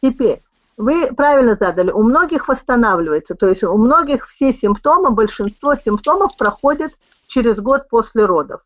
Теперь, 0.03 0.43
вы 0.77 1.11
правильно 1.15 1.55
задали, 1.55 1.89
у 1.89 2.03
многих 2.03 2.47
восстанавливается, 2.47 3.33
то 3.33 3.47
есть 3.47 3.63
у 3.63 3.75
многих 3.75 4.27
все 4.27 4.53
симптомы, 4.53 5.09
большинство 5.09 5.73
симптомов 5.73 6.37
проходят 6.37 6.91
через 7.33 7.57
год 7.57 7.89
после 7.89 8.25
родов. 8.25 8.61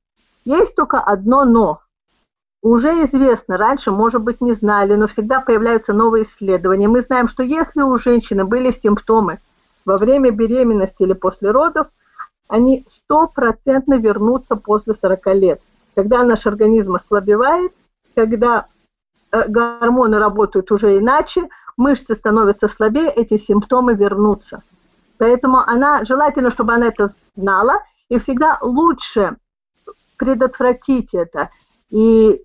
Есть 0.46 0.76
только 0.76 1.00
одно 1.00 1.46
но 1.46 1.82
уже 2.62 2.90
известно, 3.06 3.58
раньше, 3.58 3.92
может 3.92 4.22
быть, 4.22 4.42
не 4.42 4.54
знали, 4.54 4.96
но 4.96 5.08
всегда 5.08 5.40
появляются 5.40 5.94
новые 5.94 6.26
исследования. 6.26 6.88
Мы 6.88 7.02
знаем, 7.02 7.30
что 7.30 7.44
если 7.44 7.82
у 7.82 7.98
женщины 7.98 8.44
были 8.44 8.72
симптомы 8.72 9.40
во 9.86 9.98
время 9.98 10.32
беременности 10.32 11.04
или 11.04 11.14
после 11.14 11.52
родов, 11.52 11.88
они 12.50 12.86
стопроцентно 12.90 13.96
вернутся 13.96 14.56
после 14.56 14.96
40 14.96 15.28
лет. 15.36 15.62
Когда 15.96 16.24
наш 16.24 16.46
организм 16.46 16.96
ослабевает, 16.96 17.72
когда 18.16 18.68
э, 19.32 19.48
гормоны 19.48 20.18
работают 20.20 20.72
уже 20.72 20.98
иначе, 20.98 21.50
мышцы 21.78 22.16
становятся 22.16 22.68
слабее, 22.68 23.10
эти 23.10 23.38
симптомы 23.38 23.94
вернутся. 23.94 24.64
Поэтому 25.18 25.60
она, 25.60 26.04
желательно, 26.06 26.52
чтобы 26.52 26.74
она 26.74 26.88
это 26.88 27.14
знала, 27.36 27.82
и 28.10 28.20
всегда 28.20 28.58
лучше 28.62 29.38
предотвратить 30.18 31.14
это 31.14 31.50
и 31.90 32.42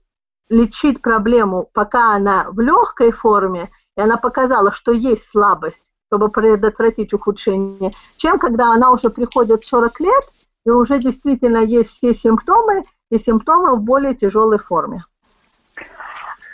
лечить 0.49 1.01
проблему, 1.01 1.69
пока 1.73 2.15
она 2.15 2.47
в 2.51 2.61
легкой 2.61 3.11
форме, 3.13 3.71
и 3.97 4.01
она 4.01 4.17
показала, 4.17 4.73
что 4.73 4.93
есть 4.93 5.27
слабость, 5.31 5.83
чтобы 6.09 6.29
предотвратить 6.29 7.13
ухудшение, 7.13 7.93
чем 8.17 8.39
когда 8.39 8.73
она 8.73 8.91
уже 8.91 9.09
приходит 9.09 9.65
в 9.65 9.69
40 9.69 10.01
лет, 10.01 10.25
и 10.65 10.71
уже 10.71 10.99
действительно 10.99 11.59
есть 11.59 11.91
все 11.91 12.15
симптомы, 12.15 12.85
и 13.11 13.19
симптомы 13.19 13.77
в 13.77 13.81
более 13.81 14.15
тяжелой 14.15 14.59
форме. 14.59 15.05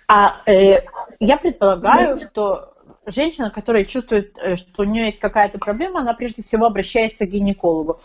А 0.08 0.36
э, 0.46 0.80
я 1.20 1.36
предполагаю, 1.36 2.18
что 2.18 2.72
женщина, 3.10 3.50
которая 3.50 3.84
чувствует, 3.84 4.36
э, 4.38 4.56
что 4.56 4.82
у 4.82 4.84
нее 4.84 5.06
есть 5.06 5.18
какая-то 5.18 5.58
проблема, 5.58 6.00
она 6.00 6.14
прежде 6.14 6.42
всего 6.42 6.66
обращается 6.66 7.26
к 7.26 7.30
гинекологу. 7.30 8.00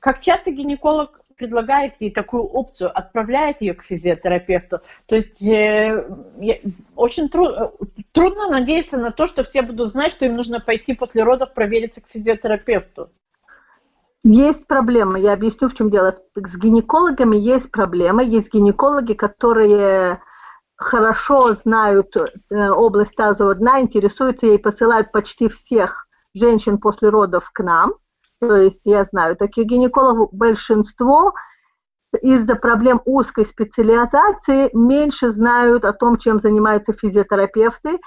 Как 0.00 0.20
часто 0.20 0.50
гинеколог 0.50 1.20
предлагает 1.36 1.94
ей 2.00 2.10
такую 2.10 2.42
опцию, 2.42 2.90
отправляет 2.96 3.62
ее 3.62 3.74
к 3.74 3.84
физиотерапевту. 3.84 4.80
То 5.06 5.14
есть 5.14 5.40
э, 5.46 6.04
очень 6.96 7.28
тру- 7.28 7.72
трудно 8.12 8.50
надеяться 8.50 8.98
на 8.98 9.12
то, 9.12 9.26
что 9.28 9.44
все 9.44 9.62
будут 9.62 9.90
знать, 9.90 10.10
что 10.10 10.26
им 10.26 10.34
нужно 10.36 10.60
пойти 10.60 10.94
после 10.94 11.22
родов 11.22 11.54
провериться 11.54 12.00
к 12.00 12.08
физиотерапевту. 12.08 13.10
Есть 14.24 14.66
проблема, 14.66 15.18
я 15.18 15.32
объясню, 15.32 15.68
в 15.68 15.74
чем 15.74 15.90
дело. 15.90 16.16
С 16.34 16.56
гинекологами 16.56 17.36
есть 17.36 17.70
проблема. 17.70 18.22
Есть 18.22 18.52
гинекологи, 18.52 19.14
которые 19.14 20.20
хорошо 20.78 21.54
знают 21.54 22.16
э, 22.16 22.70
область 22.70 23.14
тазового 23.14 23.54
дна, 23.54 23.80
интересуются 23.82 24.46
ей, 24.46 24.58
посылают 24.58 25.12
почти 25.12 25.48
всех 25.48 26.06
женщин 26.34 26.78
после 26.78 27.10
родов 27.10 27.50
к 27.52 27.62
нам– 27.62 27.94
то 28.40 28.56
есть 28.56 28.82
я 28.84 29.04
знаю 29.04 29.36
таких 29.36 29.66
гинекологов, 29.66 30.28
большинство 30.32 31.34
из-за 32.22 32.54
проблем 32.54 33.02
узкой 33.04 33.44
специализации 33.44 34.70
меньше 34.72 35.30
знают 35.30 35.84
о 35.84 35.92
том, 35.92 36.18
чем 36.18 36.40
занимаются 36.40 36.92
физиотерапевты, 36.92 37.98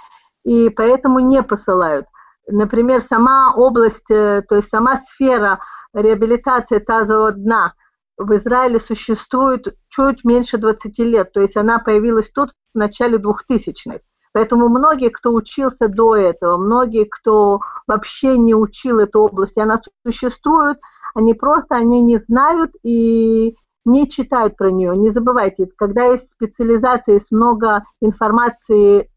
и 0.43 0.69
поэтому 0.69 1.19
не 1.19 1.43
посылают. 1.43 2.07
Например, 2.47 3.01
сама 3.01 3.53
область, 3.53 4.09
э, 4.09 4.41
то 4.47 4.55
есть 4.55 4.69
сама 4.69 5.01
сфера 5.09 5.59
реабилитации 5.93 6.79
тазового 6.79 7.33
дна 7.33 7.73
в 8.17 8.35
Израиле 8.37 8.79
существует 8.79 9.75
чуть 9.89 10.23
меньше 10.23 10.57
20 10.57 10.97
лет, 10.99 11.31
то 11.33 11.41
есть 11.41 11.57
она 11.57 11.77
появилась 11.79 12.29
тут 12.33 12.53
в 12.73 12.77
начале 12.77 13.17
2000-х. 13.17 13.99
Поэтому 14.33 14.69
многие, 14.69 15.09
кто 15.09 15.33
учился 15.33 15.87
до 15.87 16.15
этого, 16.15 16.57
многие, 16.57 17.05
кто 17.05 17.59
вообще 17.85 18.37
не 18.37 18.55
учил 18.55 18.99
эту 18.99 19.19
область, 19.21 19.57
она 19.57 19.81
существует, 20.05 20.77
они 21.13 21.33
просто, 21.33 21.75
они 21.75 21.99
не 21.99 22.17
знают 22.17 22.71
и 22.83 23.57
не 23.83 24.09
читают 24.09 24.55
про 24.55 24.71
нее. 24.71 24.95
Не 24.95 25.09
забывайте, 25.09 25.67
когда 25.75 26.05
есть 26.05 26.29
специализация, 26.29 27.15
есть 27.15 27.31
много 27.31 27.83
информации 28.01 29.09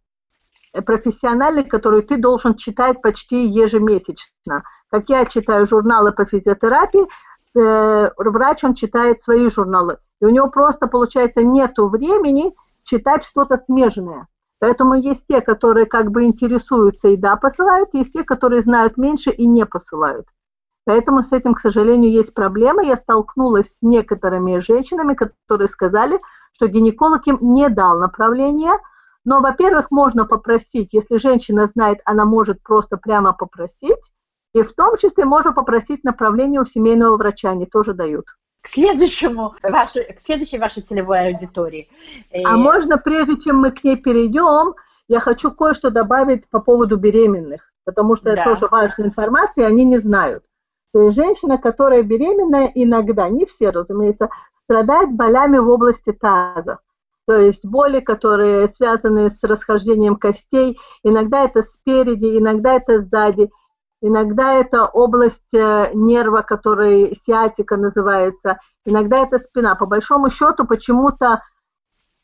профессиональной, 0.85 1.65
которую 1.65 2.03
ты 2.03 2.17
должен 2.17 2.57
читать 2.57 3.01
почти 3.01 3.47
ежемесячно. 3.47 4.65
Как 4.91 5.09
я 5.09 5.25
читаю 5.27 5.67
журналы 5.67 6.13
по 6.13 6.25
физиотерапии, 6.25 7.07
э, 7.57 8.11
врач, 8.17 8.65
он 8.65 8.75
читает 8.75 9.23
свои 9.23 9.49
журналы. 9.49 9.99
И 10.21 10.25
у 10.25 10.31
него 10.31 10.51
просто, 10.51 10.87
получается, 10.89 11.43
нет 11.43 11.75
времени 11.77 12.55
читать 12.85 13.25
что-то 13.25 13.57
смежное. 13.57 14.29
Поэтому 14.61 14.95
есть 14.95 15.27
те, 15.27 15.41
которые 15.41 15.87
как 15.87 16.11
бы 16.11 16.25
интересуются 16.25 17.09
и 17.09 17.17
да, 17.17 17.37
посылают, 17.37 17.91
есть 17.93 18.13
те, 18.13 18.23
которые 18.23 18.63
знают 18.63 18.97
меньше 18.97 19.31
и 19.31 19.47
не 19.47 19.67
посылают. 19.67 20.27
Поэтому 20.87 21.23
с 21.23 21.33
этим, 21.33 21.55
к 21.55 21.61
сожалению, 21.61 22.11
есть 22.11 22.35
проблема. 22.35 22.83
Я 22.85 22.97
столкнулась 22.97 23.69
с 23.69 23.83
некоторыми 23.83 24.59
женщинами, 24.59 25.15
которые 25.15 25.69
сказали, 25.69 26.21
что 26.53 26.67
гинеколог 26.67 27.27
им 27.27 27.39
не 27.41 27.69
дал 27.69 27.99
направление. 27.99 28.73
Но, 29.25 29.41
во-первых, 29.41 29.91
можно 29.91 30.27
попросить, 30.27 30.93
если 30.93 31.17
женщина 31.17 31.67
знает, 31.67 32.01
она 32.05 32.27
может 32.27 32.63
просто 32.63 32.99
прямо 32.99 33.33
попросить. 33.33 34.13
И 34.53 34.63
в 34.63 34.73
том 34.75 34.97
числе 34.99 35.25
можно 35.25 35.53
попросить 35.53 36.05
направление 36.05 36.61
у 36.61 36.65
семейного 36.65 37.17
врача, 37.17 37.51
они 37.51 37.67
тоже 37.67 37.95
дают 37.95 38.27
к 38.65 38.69
следующему 38.69 39.55
вашей, 39.63 40.05
к 40.15 40.19
следующей 40.19 40.59
вашей 40.59 40.83
целевой 40.83 41.29
аудитории. 41.29 41.91
А 42.45 42.57
можно, 42.57 42.97
прежде 42.97 43.39
чем 43.39 43.59
мы 43.59 43.71
к 43.71 43.85
ней 43.85 43.97
перейдем, 43.97 44.75
я 45.07 45.21
хочу 45.21 45.51
кое-что 45.51 45.91
добавить 45.91 46.49
по 46.49 46.61
поводу 46.61 46.97
беременных, 46.97 47.71
потому 47.85 48.17
что 48.17 48.25
да. 48.25 48.33
это 48.33 48.45
тоже 48.45 48.69
важная 48.71 49.09
информация, 49.09 49.67
они 49.67 49.85
не 49.85 49.99
знают. 49.99 50.45
То 50.95 51.03
есть 51.03 51.17
женщина, 51.17 51.59
которая 51.59 52.03
беременная, 52.03 52.73
иногда, 52.75 53.29
не 53.29 53.45
все, 53.45 53.69
разумеется, 53.69 54.31
страдает 54.63 55.13
болями 55.13 55.59
в 55.59 55.69
области 55.69 56.13
таза. 56.13 56.79
То 57.27 57.35
есть 57.35 57.67
боли, 57.67 58.01
которые 58.01 58.69
связаны 58.69 59.31
с 59.31 59.43
расхождением 59.43 60.17
костей, 60.17 60.79
иногда 61.03 61.45
это 61.45 61.61
спереди, 61.63 62.39
иногда 62.39 62.77
это 62.77 63.03
сзади. 63.03 63.51
Иногда 64.07 64.53
это 64.53 64.85
область 64.85 65.55
э, 65.55 65.91
нерва, 65.95 66.43
который 66.43 67.19
сиатика 67.25 67.77
называется, 67.77 68.59
иногда 68.85 69.19
это 69.19 69.39
спина. 69.39 69.75
По 69.75 69.87
большому 69.87 70.31
счету 70.31 70.67
почему-то 70.67 71.41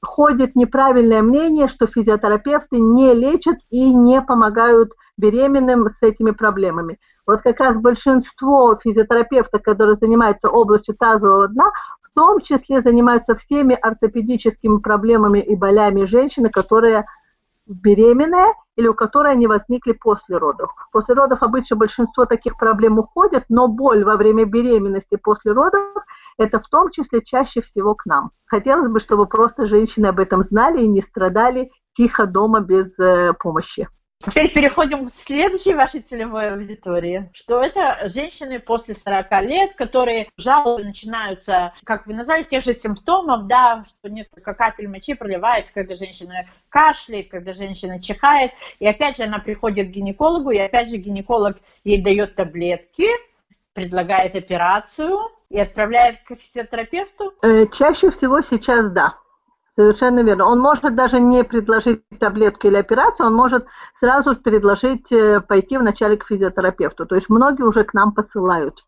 ходит 0.02 0.56
неправильное 0.56 1.22
мнение, 1.22 1.68
что 1.68 1.86
физиотерапевты 1.86 2.78
не 2.80 3.14
лечат 3.14 3.56
и 3.70 3.94
не 3.94 4.20
помогают 4.20 4.92
беременным 5.16 5.88
с 5.88 6.02
этими 6.02 6.32
проблемами. 6.32 6.98
Вот 7.26 7.40
как 7.40 7.60
раз 7.60 7.78
большинство 7.78 8.76
физиотерапевтов, 8.76 9.62
которые 9.62 9.96
занимаются 9.96 10.50
областью 10.50 10.94
тазового 10.96 11.48
дна, 11.48 11.70
в 12.02 12.14
том 12.14 12.40
числе 12.40 12.82
занимаются 12.82 13.36
всеми 13.36 13.74
ортопедическими 13.74 14.78
проблемами 14.78 15.38
и 15.38 15.56
болями 15.56 16.04
женщины, 16.04 16.50
которые 16.50 17.06
беременная 17.70 18.54
или 18.76 18.88
у 18.88 18.94
которой 18.94 19.32
они 19.32 19.46
возникли 19.46 19.92
после 19.92 20.36
родов. 20.36 20.70
После 20.92 21.14
родов 21.14 21.42
обычно 21.42 21.76
большинство 21.76 22.26
таких 22.26 22.58
проблем 22.58 22.98
уходит, 22.98 23.44
но 23.48 23.68
боль 23.68 24.04
во 24.04 24.16
время 24.16 24.44
беременности 24.44 25.16
после 25.16 25.52
родов– 25.52 26.04
это 26.38 26.58
в 26.58 26.68
том 26.68 26.90
числе 26.90 27.22
чаще 27.22 27.62
всего 27.62 27.94
к 27.94 28.06
нам. 28.06 28.30
Хотелось 28.46 28.90
бы, 28.90 29.00
чтобы 29.00 29.26
просто 29.26 29.66
женщины 29.66 30.06
об 30.06 30.18
этом 30.18 30.42
знали 30.42 30.80
и 30.80 30.88
не 30.88 31.02
страдали 31.02 31.70
тихо 31.94 32.26
дома 32.26 32.60
без 32.60 32.98
э, 32.98 33.34
помощи. 33.34 33.88
Теперь 34.22 34.52
переходим 34.52 35.08
к 35.08 35.14
следующей 35.14 35.72
вашей 35.72 36.00
целевой 36.00 36.52
аудитории, 36.52 37.30
что 37.32 37.60
это 37.60 38.06
женщины 38.06 38.60
после 38.60 38.94
40 38.94 39.42
лет, 39.44 39.74
которые 39.76 40.28
жалобы 40.36 40.84
начинаются, 40.84 41.72
как 41.84 42.06
вы 42.06 42.12
назвали, 42.12 42.42
с 42.42 42.48
тех 42.48 42.62
же 42.62 42.74
симптомов, 42.74 43.46
да, 43.46 43.82
что 43.88 44.10
несколько 44.10 44.52
капель 44.52 44.88
мочи 44.88 45.14
проливается, 45.14 45.72
когда 45.72 45.96
женщина 45.96 46.46
кашляет, 46.68 47.30
когда 47.30 47.54
женщина 47.54 48.00
чихает, 48.00 48.50
и 48.78 48.86
опять 48.86 49.16
же 49.16 49.22
она 49.22 49.38
приходит 49.38 49.88
к 49.88 49.92
гинекологу, 49.92 50.50
и 50.50 50.58
опять 50.58 50.90
же 50.90 50.98
гинеколог 50.98 51.56
ей 51.84 52.02
дает 52.02 52.34
таблетки, 52.34 53.06
предлагает 53.72 54.34
операцию 54.34 55.18
и 55.48 55.58
отправляет 55.58 56.18
к 56.26 56.36
физиотерапевту? 56.36 57.32
Э, 57.40 57.66
чаще 57.68 58.10
всего 58.10 58.42
сейчас 58.42 58.90
да. 58.90 59.14
Совершенно 59.80 60.20
верно. 60.20 60.44
Он 60.44 60.60
может 60.60 60.94
даже 60.94 61.20
не 61.20 61.42
предложить 61.42 62.06
таблетку 62.18 62.66
или 62.66 62.76
операцию, 62.76 63.28
он 63.28 63.34
может 63.34 63.66
сразу 63.98 64.36
предложить 64.36 65.10
э, 65.10 65.40
пойти 65.40 65.78
вначале 65.78 66.18
к 66.18 66.26
физиотерапевту. 66.26 67.06
То 67.06 67.14
есть 67.14 67.30
многие 67.30 67.62
уже 67.62 67.84
к 67.84 67.94
нам 67.94 68.12
посылают. 68.12 68.84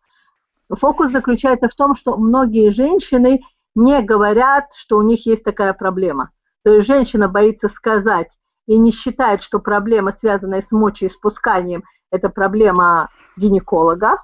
Фокус 0.69 1.11
заключается 1.11 1.67
в 1.67 1.73
том, 1.73 1.95
что 1.95 2.15
многие 2.15 2.69
женщины 2.69 3.41
не 3.73 4.03
говорят, 4.03 4.65
что 4.75 4.99
у 4.99 5.01
них 5.01 5.25
есть 5.25 5.43
такая 5.43 5.73
проблема. 5.73 6.29
То 6.63 6.75
есть 6.75 6.85
женщина 6.85 7.27
боится 7.27 7.69
сказать 7.69 8.29
и 8.67 8.77
не 8.77 8.91
считает, 8.91 9.41
что 9.41 9.57
проблема, 9.57 10.11
связанная 10.11 10.61
с 10.61 10.71
мочеиспусканием, 10.71 11.85
это 12.11 12.29
проблема 12.29 13.09
гинеколога, 13.35 14.19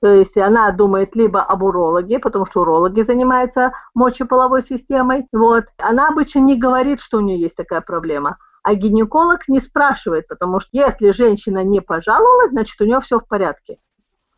то 0.00 0.08
есть 0.08 0.36
она 0.36 0.70
думает 0.72 1.16
либо 1.16 1.42
об 1.42 1.62
урологе, 1.62 2.18
потому 2.18 2.46
что 2.46 2.60
урологи 2.60 3.02
занимаются 3.02 3.72
мочеполовой 3.94 4.62
системой. 4.62 5.26
Вот. 5.32 5.64
Она 5.78 6.08
обычно 6.08 6.40
не 6.40 6.58
говорит, 6.58 7.00
что 7.00 7.18
у 7.18 7.20
нее 7.20 7.40
есть 7.40 7.56
такая 7.56 7.80
проблема. 7.80 8.36
А 8.62 8.74
гинеколог 8.74 9.48
не 9.48 9.60
спрашивает, 9.60 10.28
потому 10.28 10.60
что 10.60 10.70
если 10.72 11.12
женщина 11.12 11.64
не 11.64 11.80
пожаловалась, 11.80 12.50
значит 12.50 12.80
у 12.80 12.84
нее 12.84 13.00
все 13.00 13.20
в 13.20 13.26
порядке. 13.26 13.78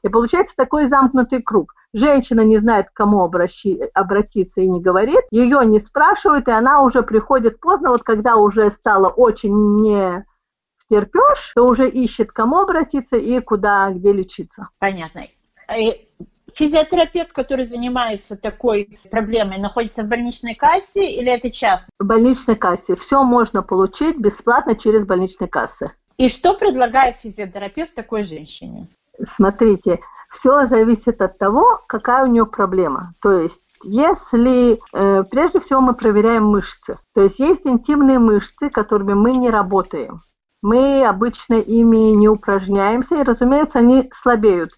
И 0.02 0.08
получается 0.08 0.54
такой 0.56 0.86
замкнутый 0.86 1.42
круг. 1.42 1.74
Женщина 1.92 2.42
не 2.42 2.58
знает, 2.58 2.90
к 2.90 2.92
кому 2.92 3.24
обращи, 3.24 3.80
обратиться 3.94 4.60
и 4.60 4.68
не 4.68 4.80
говорит, 4.80 5.22
ее 5.30 5.64
не 5.64 5.80
спрашивают, 5.80 6.46
и 6.46 6.52
она 6.52 6.82
уже 6.82 7.02
приходит 7.02 7.58
поздно, 7.58 7.90
вот 7.90 8.02
когда 8.02 8.36
уже 8.36 8.70
стало 8.70 9.08
очень 9.08 9.76
не 9.76 10.24
терпешь, 10.88 11.52
то 11.54 11.64
уже 11.66 11.88
ищет, 11.88 12.30
к 12.30 12.34
кому 12.34 12.60
обратиться 12.60 13.16
и 13.16 13.40
куда, 13.40 13.90
где 13.90 14.12
лечиться. 14.12 14.68
Понятно. 14.78 15.22
Физиотерапевт, 16.54 17.32
который 17.32 17.66
занимается 17.66 18.36
такой 18.36 18.98
проблемой, 19.10 19.58
находится 19.58 20.02
в 20.02 20.06
больничной 20.06 20.54
кассе 20.54 21.10
или 21.12 21.30
это 21.30 21.50
частно? 21.50 21.88
В 21.98 22.04
больничной 22.04 22.56
кассе. 22.56 22.96
Все 22.96 23.22
можно 23.22 23.62
получить 23.62 24.18
бесплатно 24.18 24.74
через 24.74 25.04
больничные 25.04 25.48
кассы. 25.48 25.92
И 26.16 26.28
что 26.28 26.54
предлагает 26.54 27.16
физиотерапевт 27.18 27.94
такой 27.94 28.24
женщине? 28.24 28.88
Смотрите, 29.36 30.00
все 30.30 30.66
зависит 30.66 31.20
от 31.22 31.38
того, 31.38 31.80
какая 31.86 32.24
у 32.24 32.26
нее 32.26 32.46
проблема. 32.46 33.14
То 33.20 33.32
есть 33.32 33.60
если 33.84 34.80
э, 34.92 35.22
прежде 35.24 35.60
всего 35.60 35.80
мы 35.80 35.94
проверяем 35.94 36.46
мышцы, 36.46 36.98
то 37.14 37.22
есть 37.22 37.38
есть 37.38 37.66
интимные 37.66 38.18
мышцы, 38.18 38.70
которыми 38.70 39.14
мы 39.14 39.36
не 39.36 39.50
работаем. 39.50 40.22
Мы 40.60 41.06
обычно 41.06 41.54
ими 41.54 42.16
не 42.16 42.28
упражняемся, 42.28 43.20
и, 43.20 43.22
разумеется, 43.22 43.78
они 43.78 44.10
слабеют. 44.12 44.72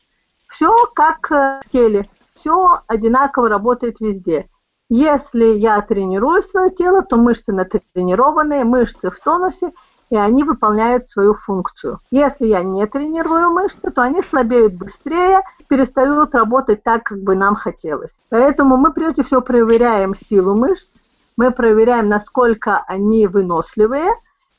Все 0.61 0.75
как 0.95 1.33
э, 1.33 1.63
в 1.65 1.71
теле, 1.73 2.05
все 2.35 2.81
одинаково 2.87 3.49
работает 3.49 3.99
везде. 3.99 4.47
Если 4.91 5.47
я 5.57 5.81
тренирую 5.81 6.43
свое 6.43 6.69
тело, 6.69 7.01
то 7.01 7.17
мышцы 7.17 7.51
натренированные, 7.51 8.65
мышцы 8.65 9.11
в 9.11 9.19
тонусе, 9.21 9.73
и 10.11 10.17
они 10.17 10.45
выполняют 10.45 11.09
свою 11.09 11.33
функцию. 11.33 12.01
Если 12.11 12.45
я 12.45 12.63
не 12.63 12.87
тренирую 12.87 13.53
мышцы, 13.53 13.91
то 13.91 14.03
они 14.03 14.21
слабеют 14.21 14.75
быстрее, 14.75 15.41
перестают 15.67 16.35
работать 16.35 16.83
так, 16.83 17.05
как 17.05 17.23
бы 17.23 17.35
нам 17.35 17.55
хотелось. 17.55 18.21
Поэтому 18.29 18.77
мы 18.77 18.93
прежде 18.93 19.23
всего 19.23 19.41
проверяем 19.41 20.15
силу 20.15 20.55
мышц, 20.55 20.99
мы 21.39 21.53
проверяем, 21.53 22.11
насколько 22.11 22.85
они 22.87 23.27
выносливые, 23.27 24.11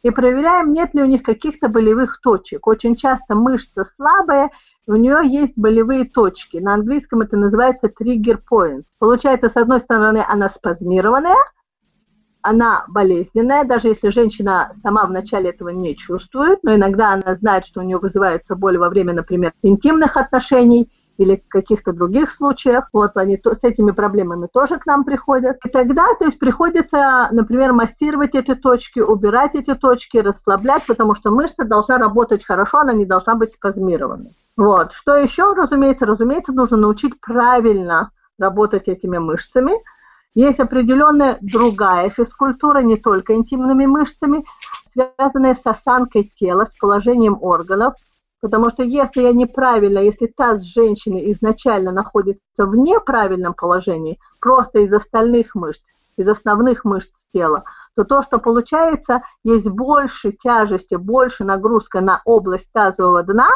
и 0.04 0.10
проверяем, 0.10 0.74
нет 0.74 0.94
ли 0.94 1.02
у 1.02 1.06
них 1.06 1.24
каких-то 1.24 1.70
болевых 1.70 2.20
точек. 2.22 2.68
Очень 2.68 2.96
часто 2.96 3.36
мышца 3.36 3.84
слабая, 3.84 4.52
у 4.88 4.96
нее 4.96 5.22
есть 5.24 5.58
болевые 5.58 6.06
точки. 6.06 6.58
На 6.58 6.74
английском 6.74 7.22
это 7.22 7.38
называется 7.38 7.88
trigger 7.88 8.40
points. 8.50 8.86
Получается, 9.00 9.50
с 9.50 9.58
одной 9.58 9.80
стороны, 9.80 10.24
она 10.28 10.50
спазмированная, 10.50 11.38
она 12.42 12.86
болезненная, 12.88 13.64
даже 13.64 13.90
если 13.90 14.10
женщина 14.10 14.72
сама 14.82 15.06
вначале 15.06 15.52
этого 15.52 15.70
не 15.70 15.96
чувствует, 15.96 16.64
но 16.64 16.74
иногда 16.74 17.14
она 17.14 17.36
знает, 17.36 17.66
что 17.66 17.82
у 17.82 17.84
нее 17.84 18.00
вызывается 18.00 18.56
боль 18.56 18.80
во 18.80 18.90
время, 18.90 19.14
например, 19.14 19.54
интимных 19.62 20.18
отношений, 20.18 20.92
или 21.22 21.44
каких-то 21.48 21.94
других 21.94 22.32
случаях, 22.32 22.90
вот 22.94 23.16
они 23.16 23.38
то, 23.38 23.54
с 23.54 23.64
этими 23.64 23.92
проблемами 23.92 24.48
тоже 24.52 24.80
к 24.80 24.88
нам 24.88 25.04
приходят. 25.04 25.58
И 25.64 25.70
тогда, 25.70 26.08
то 26.18 26.26
есть 26.26 26.40
приходится, 26.40 27.30
например, 27.32 27.74
массировать 27.74 28.34
эти 28.34 28.56
точки, 28.56 29.00
убирать 29.00 29.54
эти 29.54 29.76
точки, 29.76 30.18
расслаблять, 30.18 30.86
потому 30.88 31.14
что 31.14 31.30
мышца 31.30 31.64
должна 31.64 31.98
работать 31.98 32.44
хорошо, 32.44 32.80
она 32.80 32.94
не 32.94 33.06
должна 33.06 33.36
быть 33.36 33.54
спазмированной. 33.54 34.36
Вот. 34.58 34.94
Что 34.94 35.16
еще, 35.16 35.54
разумеется, 35.54 36.08
разумеется, 36.08 36.54
нужно 36.54 36.78
научить 36.78 37.20
правильно 37.22 38.10
работать 38.40 38.88
этими 38.88 39.20
мышцами. 39.20 39.74
Есть 40.34 40.60
определенная 40.60 41.38
другая 41.42 42.10
физкультура, 42.10 42.80
не 42.80 42.96
только 42.96 43.36
интимными 43.36 43.86
мышцами, 43.86 44.44
связанная 44.90 45.54
с 45.54 45.66
осанкой 45.66 46.32
тела, 46.36 46.66
с 46.66 46.76
положением 46.78 47.38
органов, 47.42 47.94
Потому 48.42 48.72
что 48.72 48.82
если 48.82 49.22
я 49.22 49.34
неправильно, 49.34 50.00
если 50.00 50.26
таз 50.26 50.64
женщины 50.64 51.32
изначально 51.32 51.92
находится 51.92 52.66
в 52.66 52.76
неправильном 52.76 53.54
положении, 53.54 54.20
просто 54.40 54.80
из 54.80 54.92
остальных 54.92 55.54
мышц, 55.54 55.92
из 56.18 56.28
основных 56.28 56.84
мышц 56.84 57.12
тела, 57.32 57.64
то 57.96 58.04
то, 58.04 58.24
что 58.24 58.40
получается, 58.40 59.22
есть 59.44 59.70
больше 59.70 60.32
тяжести, 60.32 60.96
больше 60.96 61.44
нагрузка 61.44 62.02
на 62.02 62.22
область 62.26 62.72
тазового 62.72 63.22
дна, 63.24 63.50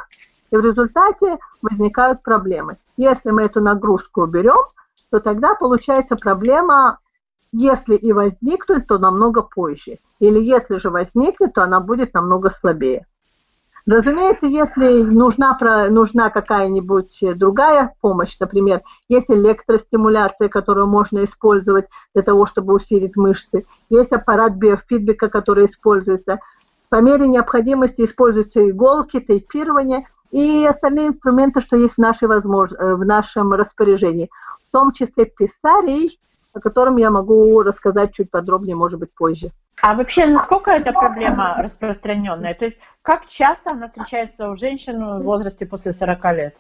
и 0.52 0.56
в 0.56 0.62
результате 0.62 1.39
возникают 1.63 2.21
проблемы. 2.21 2.78
Если 2.95 3.32
мы 3.32 3.41
эту 3.41 3.62
нагрузку 3.62 4.21
уберем, 4.21 4.63
то 5.10 5.19
тогда 5.19 5.56
получается 5.56 6.15
проблема, 6.15 7.00
если 7.52 7.95
и 7.95 8.13
возникнет, 8.13 8.88
то 8.88 9.00
намного 9.00 9.41
позже. 9.41 9.98
Или 10.19 10.39
если 10.39 10.78
же 10.78 10.91
возникнет, 10.91 11.54
то 11.54 11.63
она 11.63 11.80
будет 11.80 12.13
намного 12.13 12.52
слабее. 12.52 13.08
Разумеется, 13.86 14.48
если 14.48 15.04
нужна, 15.04 15.58
нужна 15.91 16.32
какая-нибудь 16.32 17.19
другая 17.36 17.93
помощь, 18.02 18.36
например, 18.39 18.82
есть 19.10 19.30
электростимуляция, 19.30 20.50
которую 20.50 20.88
можно 20.88 21.24
использовать 21.24 21.86
для 22.15 22.24
того, 22.24 22.48
чтобы 22.48 22.74
усилить 22.74 23.15
мышцы, 23.15 23.67
есть 23.89 24.12
аппарат 24.12 24.54
биофидбека, 24.54 25.30
который 25.30 25.67
используется, 25.67 26.39
по 26.89 27.00
мере 27.00 27.28
необходимости 27.28 28.06
используются 28.06 28.67
иголки, 28.67 29.19
тейпирование 29.19 30.08
и 30.32 30.65
остальные 30.65 31.10
инструменты, 31.10 31.62
что 31.62 31.78
есть 31.78 31.95
в, 31.95 32.00
нашей 32.00 32.28
возмож... 32.28 32.71
в 32.71 33.06
нашем 33.06 33.54
распоряжении, 33.54 34.32
в 34.67 34.71
том 34.71 34.93
числе 34.93 35.26
писарий, 35.26 36.19
о 36.54 36.60
котором 36.60 36.95
я 36.95 37.12
могу 37.12 37.62
рассказать 37.62 38.13
чуть 38.13 38.32
подробнее, 38.32 38.76
может 38.76 39.00
быть, 39.00 39.13
позже. 39.13 39.52
А 39.82 39.96
вообще, 39.96 40.26
насколько 40.26 40.72
эта 40.72 40.94
проблема 40.94 41.56
распространенная? 41.60 42.54
То 42.54 42.66
есть, 42.66 42.80
как 43.02 43.28
часто 43.28 43.72
она 43.72 43.88
встречается 43.88 44.50
у 44.50 44.56
женщин 44.56 45.20
в 45.20 45.24
возрасте 45.24 45.66
после 45.66 45.94
40 45.94 46.26
лет? 46.34 46.56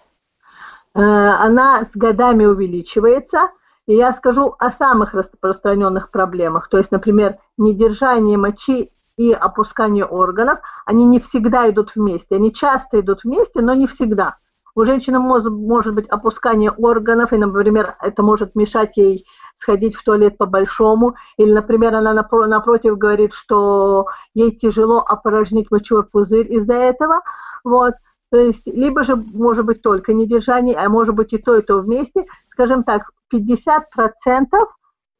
Э, 0.93 0.99
она 1.01 1.85
с 1.85 1.95
годами 1.95 2.45
увеличивается. 2.45 3.49
И 3.87 3.93
я 3.93 4.13
скажу 4.13 4.55
о 4.57 4.71
самых 4.71 5.13
распространенных 5.13 6.09
проблемах. 6.09 6.69
То 6.69 6.77
есть, 6.77 6.91
например, 6.91 7.37
недержание 7.57 8.37
мочи 8.37 8.91
и 9.15 9.31
опускание 9.31 10.05
органов, 10.05 10.59
они 10.85 11.05
не 11.05 11.19
всегда 11.19 11.69
идут 11.69 11.95
вместе. 11.95 12.35
Они 12.35 12.51
часто 12.51 12.99
идут 12.99 13.23
вместе, 13.23 13.61
но 13.61 13.75
не 13.75 13.85
всегда. 13.85 14.37
У 14.75 14.83
женщины 14.83 15.19
может, 15.19 15.51
может 15.53 15.95
быть 15.95 16.07
опускание 16.07 16.69
органов, 16.69 17.31
и, 17.31 17.37
например, 17.37 17.95
это 18.01 18.21
может 18.21 18.55
мешать 18.55 18.97
ей 18.97 19.25
сходить 19.55 19.95
в 19.95 20.03
туалет 20.03 20.37
по-большому, 20.37 21.15
или, 21.37 21.53
например, 21.53 21.95
она 21.95 22.13
напротив 22.13 22.97
говорит, 22.97 23.33
что 23.33 24.07
ей 24.33 24.51
тяжело 24.51 24.99
опорожнить 24.99 25.71
мочевой 25.71 26.03
пузырь 26.03 26.51
из-за 26.51 26.73
этого, 26.73 27.21
вот, 27.63 27.93
то 28.31 28.37
есть, 28.37 28.67
либо 28.67 29.03
же, 29.03 29.15
может 29.15 29.65
быть, 29.65 29.81
только 29.81 30.11
недержание, 30.13 30.75
а 30.75 30.89
может 30.89 31.15
быть 31.15 31.31
и 31.31 31.37
то, 31.37 31.55
и 31.55 31.61
то 31.61 31.79
вместе, 31.79 32.25
скажем 32.49 32.83
так, 32.83 33.11
50% 33.33 33.79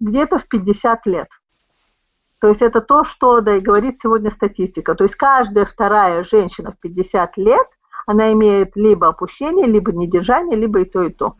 где-то 0.02 0.38
в 0.38 0.48
50 0.50 1.06
лет. 1.06 1.28
То 2.42 2.50
есть 2.50 2.62
это 2.62 2.82
то, 2.82 3.06
что 3.06 3.40
да, 3.40 3.56
и 3.56 3.62
говорит 3.62 4.00
сегодня 4.02 4.32
статистика. 4.32 4.96
То 4.96 5.06
есть 5.06 5.16
каждая 5.16 5.66
вторая 5.66 6.26
женщина 6.26 6.74
в 6.74 6.80
50 6.82 7.38
лет, 7.38 7.66
она 8.06 8.32
имеет 8.34 8.76
либо 8.76 9.08
опущение, 9.08 9.68
либо 9.68 9.92
недержание, 9.92 10.58
либо 10.58 10.82
и 10.82 10.86
то, 10.86 11.04
и 11.04 11.10
то. 11.12 11.36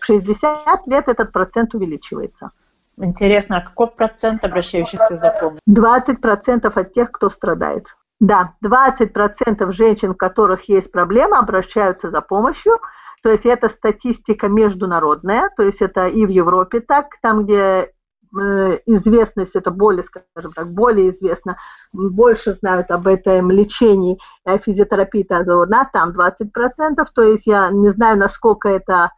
В 0.00 0.04
60 0.04 0.86
лет 0.86 1.08
этот 1.08 1.32
процент 1.32 1.74
увеличивается. 1.74 2.50
Интересно, 2.98 3.58
а 3.58 3.60
какой 3.60 3.88
процент 3.88 4.44
обращающихся 4.44 5.16
за 5.16 5.30
помощью? 5.30 5.60
20% 5.68 6.72
от 6.74 6.94
тех, 6.94 7.12
кто 7.12 7.30
страдает. 7.30 7.86
Да, 8.20 8.54
20% 8.64 9.72
женщин, 9.72 10.10
у 10.10 10.14
которых 10.14 10.68
есть 10.68 10.90
проблема, 10.90 11.38
обращаются 11.38 12.10
за 12.10 12.22
помощью. 12.22 12.78
То 13.22 13.30
есть 13.30 13.44
это 13.44 13.68
статистика 13.68 14.48
международная, 14.48 15.50
то 15.56 15.62
есть 15.64 15.82
это 15.82 16.06
и 16.06 16.24
в 16.24 16.28
Европе 16.28 16.80
так, 16.80 17.16
там, 17.20 17.44
где 17.44 17.92
известность, 18.32 19.56
это 19.56 19.70
более, 19.70 20.02
скажем 20.02 20.52
так, 20.52 20.72
более 20.72 21.10
известно, 21.10 21.56
больше 21.92 22.52
знают 22.54 22.90
об 22.90 23.06
этом 23.06 23.50
лечении 23.50 24.18
э, 24.44 24.58
физиотерапии 24.58 25.22
тазового 25.22 25.66
дна, 25.66 25.88
там 25.92 26.10
20%, 26.10 27.06
то 27.14 27.22
есть 27.22 27.46
я 27.46 27.70
не 27.70 27.92
знаю, 27.92 28.18
насколько 28.18 28.68
это 28.68 29.12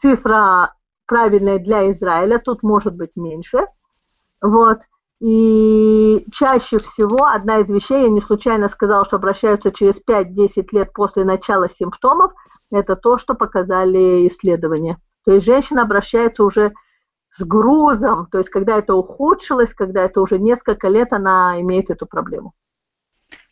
цифра 0.00 0.74
правильная 1.06 1.58
для 1.58 1.90
Израиля, 1.90 2.38
тут 2.38 2.62
может 2.62 2.94
быть 2.94 3.16
меньше. 3.16 3.66
Вот. 4.40 4.78
И 5.20 6.26
чаще 6.32 6.78
всего 6.78 7.26
одна 7.26 7.58
из 7.58 7.68
вещей, 7.68 8.04
я 8.04 8.08
не 8.08 8.22
случайно 8.22 8.68
сказала, 8.68 9.04
что 9.04 9.16
обращаются 9.16 9.70
через 9.70 10.00
5-10 10.02 10.68
лет 10.72 10.92
после 10.94 11.24
начала 11.24 11.68
симптомов, 11.68 12.32
это 12.70 12.96
то, 12.96 13.18
что 13.18 13.34
показали 13.34 14.26
исследования. 14.28 14.98
То 15.24 15.32
есть 15.32 15.44
женщина 15.44 15.82
обращается 15.82 16.42
уже 16.44 16.72
с 17.30 17.42
грузом, 17.42 18.26
то 18.26 18.38
есть 18.38 18.50
когда 18.50 18.76
это 18.76 18.94
ухудшилось, 18.94 19.72
когда 19.72 20.02
это 20.02 20.20
уже 20.20 20.38
несколько 20.38 20.88
лет 20.88 21.12
она 21.12 21.60
имеет 21.60 21.90
эту 21.90 22.06
проблему. 22.06 22.54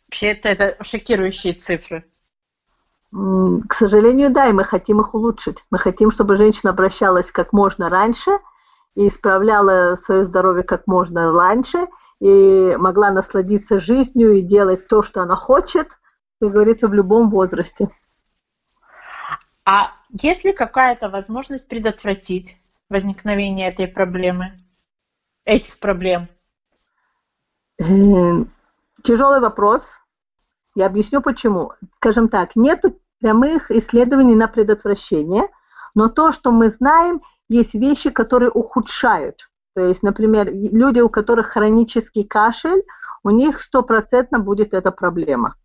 Вообще 0.07 0.27
это, 0.27 0.49
это 0.49 0.83
шокирующие 0.83 1.53
цифры. 1.53 2.05
К 3.11 3.73
сожалению, 3.73 4.31
да, 4.31 4.47
и 4.47 4.53
мы 4.53 4.63
хотим 4.63 5.01
их 5.01 5.15
улучшить. 5.15 5.63
Мы 5.71 5.79
хотим, 5.79 6.11
чтобы 6.11 6.35
женщина 6.35 6.71
обращалась 6.71 7.31
как 7.31 7.53
можно 7.53 7.89
раньше 7.89 8.31
и 8.95 9.07
исправляла 9.07 9.95
свое 9.95 10.25
здоровье 10.25 10.63
как 10.63 10.85
можно 10.85 11.31
раньше, 11.31 11.87
и 12.19 12.75
могла 12.77 13.11
насладиться 13.11 13.79
жизнью 13.79 14.33
и 14.33 14.41
делать 14.41 14.87
то, 14.87 15.01
что 15.01 15.21
она 15.21 15.35
хочет, 15.35 15.87
как 16.41 16.51
говорится, 16.51 16.87
в 16.87 16.93
любом 16.93 17.29
возрасте. 17.29 17.89
А 19.63 19.91
есть 20.09 20.43
ли 20.43 20.51
какая-то 20.51 21.09
возможность 21.09 21.67
предотвратить 21.67 22.57
возникновение 22.89 23.69
этой 23.69 23.87
проблемы, 23.87 24.53
этих 25.45 25.79
проблем? 25.79 26.27
Эм, 27.77 28.51
тяжелый 29.03 29.39
вопрос. 29.39 29.83
Я 30.75 30.87
объясню 30.87 31.21
почему. 31.21 31.73
Скажем 31.97 32.29
так, 32.29 32.55
нет 32.55 32.83
прямых 33.19 33.71
исследований 33.71 34.35
на 34.35 34.47
предотвращение, 34.47 35.43
но 35.95 36.09
то, 36.09 36.31
что 36.31 36.51
мы 36.51 36.69
знаем, 36.69 37.21
есть 37.47 37.73
вещи, 37.73 38.09
которые 38.09 38.51
ухудшают. 38.51 39.49
То 39.75 39.81
есть, 39.81 40.03
например, 40.03 40.47
люди, 40.51 40.99
у 40.99 41.09
которых 41.09 41.47
хронический 41.47 42.23
кашель, 42.23 42.83
у 43.23 43.29
них 43.29 43.61
стопроцентно 43.61 44.39
будет 44.39 44.73
эта 44.73 44.91
проблема. 44.91 45.55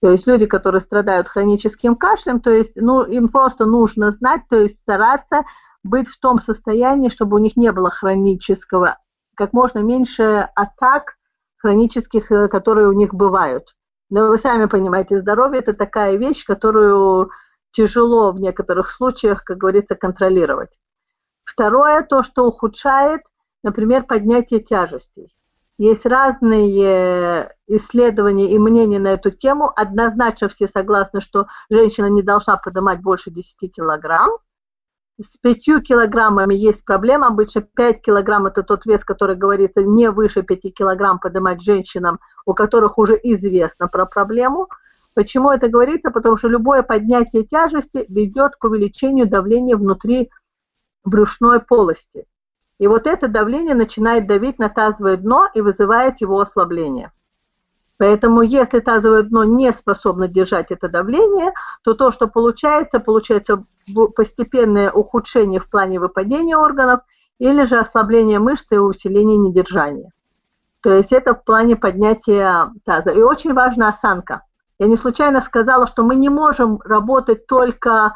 То 0.00 0.10
есть 0.10 0.26
люди, 0.26 0.46
которые 0.46 0.80
страдают 0.80 1.28
хроническим 1.28 1.96
кашлем, 1.96 2.40
то 2.40 2.50
есть 2.50 2.76
ну, 2.76 3.02
им 3.02 3.28
просто 3.28 3.66
нужно 3.66 4.10
знать, 4.12 4.42
то 4.48 4.56
есть 4.56 4.78
стараться 4.78 5.42
быть 5.84 6.08
в 6.08 6.18
том 6.18 6.40
состоянии, 6.40 7.08
чтобы 7.08 7.36
у 7.36 7.38
них 7.38 7.56
не 7.56 7.72
было 7.72 7.90
хронического, 7.90 8.98
как 9.34 9.52
можно 9.52 9.78
меньше 9.78 10.48
атак 10.54 11.16
хронических, 11.58 12.30
э, 12.30 12.48
которые 12.48 12.88
у 12.88 12.92
них 12.92 13.14
бывают. 13.14 13.74
Но 14.10 14.28
вы 14.28 14.38
сами 14.38 14.66
понимаете, 14.66 15.20
здоровье– 15.20 15.60
это 15.60 15.74
такая 15.74 16.16
вещь, 16.16 16.44
которую 16.44 17.30
тяжело 17.72 18.32
в 18.32 18.40
некоторых 18.40 18.90
случаях, 18.90 19.44
как 19.44 19.58
говорится, 19.58 19.94
контролировать. 19.94 20.78
Второе, 21.44 22.02
то, 22.02 22.22
что 22.22 22.46
ухудшает, 22.46 23.22
например, 23.62 24.04
поднятие 24.04 24.60
тяжестей. 24.60 25.28
Есть 25.76 26.06
разные 26.06 27.54
исследования 27.68 28.50
и 28.50 28.58
мнения 28.58 28.98
на 28.98 29.08
эту 29.08 29.30
тему. 29.30 29.70
Однозначно 29.76 30.48
все 30.48 30.66
согласны, 30.66 31.20
что 31.20 31.46
женщина 31.70 32.06
не 32.06 32.22
должна 32.22 32.56
поднимать 32.56 33.00
больше 33.00 33.30
10 33.30 33.72
килограмм 33.72 34.38
с 35.20 35.36
5 35.38 35.82
килограммами 35.82 36.54
есть 36.54 36.84
проблема. 36.84 37.26
Обычно 37.26 37.62
5 37.62 38.02
килограмм– 38.02 38.46
это 38.46 38.62
тот 38.62 38.86
вес, 38.86 39.04
который 39.04 39.36
говорится 39.36 39.82
не 39.82 40.10
выше 40.10 40.42
5 40.42 40.74
килограмм 40.74 41.18
поднимать 41.18 41.60
женщинам, 41.60 42.20
у 42.46 42.54
которых 42.54 42.98
уже 42.98 43.18
известно 43.22 43.88
про 43.88 44.06
проблему. 44.06 44.68
Почему 45.14 45.50
это 45.50 45.68
говорится? 45.68 46.12
Потому 46.12 46.36
что 46.36 46.46
любое 46.46 46.82
поднятие 46.82 47.44
тяжести 47.44 48.04
ведет 48.08 48.54
к 48.54 48.64
увеличению 48.64 49.28
давления 49.28 49.76
внутри 49.76 50.30
брюшной 51.04 51.60
полости. 51.60 52.26
И 52.78 52.86
вот 52.86 53.08
это 53.08 53.26
давление 53.26 53.74
начинает 53.74 54.28
давить 54.28 54.60
на 54.60 54.68
тазовое 54.68 55.16
дно 55.16 55.48
и 55.52 55.60
вызывает 55.60 56.20
его 56.20 56.38
ослабление. 56.38 57.10
Поэтому 57.98 58.42
если 58.42 58.78
тазовое 58.78 59.24
дно 59.24 59.44
не 59.44 59.72
способно 59.72 60.28
держать 60.28 60.70
это 60.70 60.88
давление, 60.88 61.52
то 61.82 61.94
то, 61.94 62.12
что 62.12 62.28
получается, 62.28 63.00
получается 63.00 63.64
постепенное 64.14 64.92
ухудшение 64.92 65.60
в 65.60 65.68
плане 65.68 65.98
выпадения 65.98 66.56
органов 66.56 67.00
или 67.38 67.64
же 67.64 67.76
ослабление 67.76 68.38
мышц 68.38 68.70
и 68.70 68.78
усиление 68.78 69.36
недержания. 69.36 70.12
То 70.80 70.92
есть 70.92 71.12
это 71.12 71.34
в 71.34 71.42
плане 71.42 71.74
поднятия 71.74 72.72
таза. 72.84 73.10
И 73.10 73.20
очень 73.20 73.52
важна 73.52 73.88
осанка. 73.88 74.42
Я 74.78 74.86
не 74.86 74.96
случайно 74.96 75.40
сказала, 75.40 75.88
что 75.88 76.04
мы 76.04 76.14
не 76.14 76.28
можем 76.28 76.80
работать 76.84 77.48
только 77.48 78.14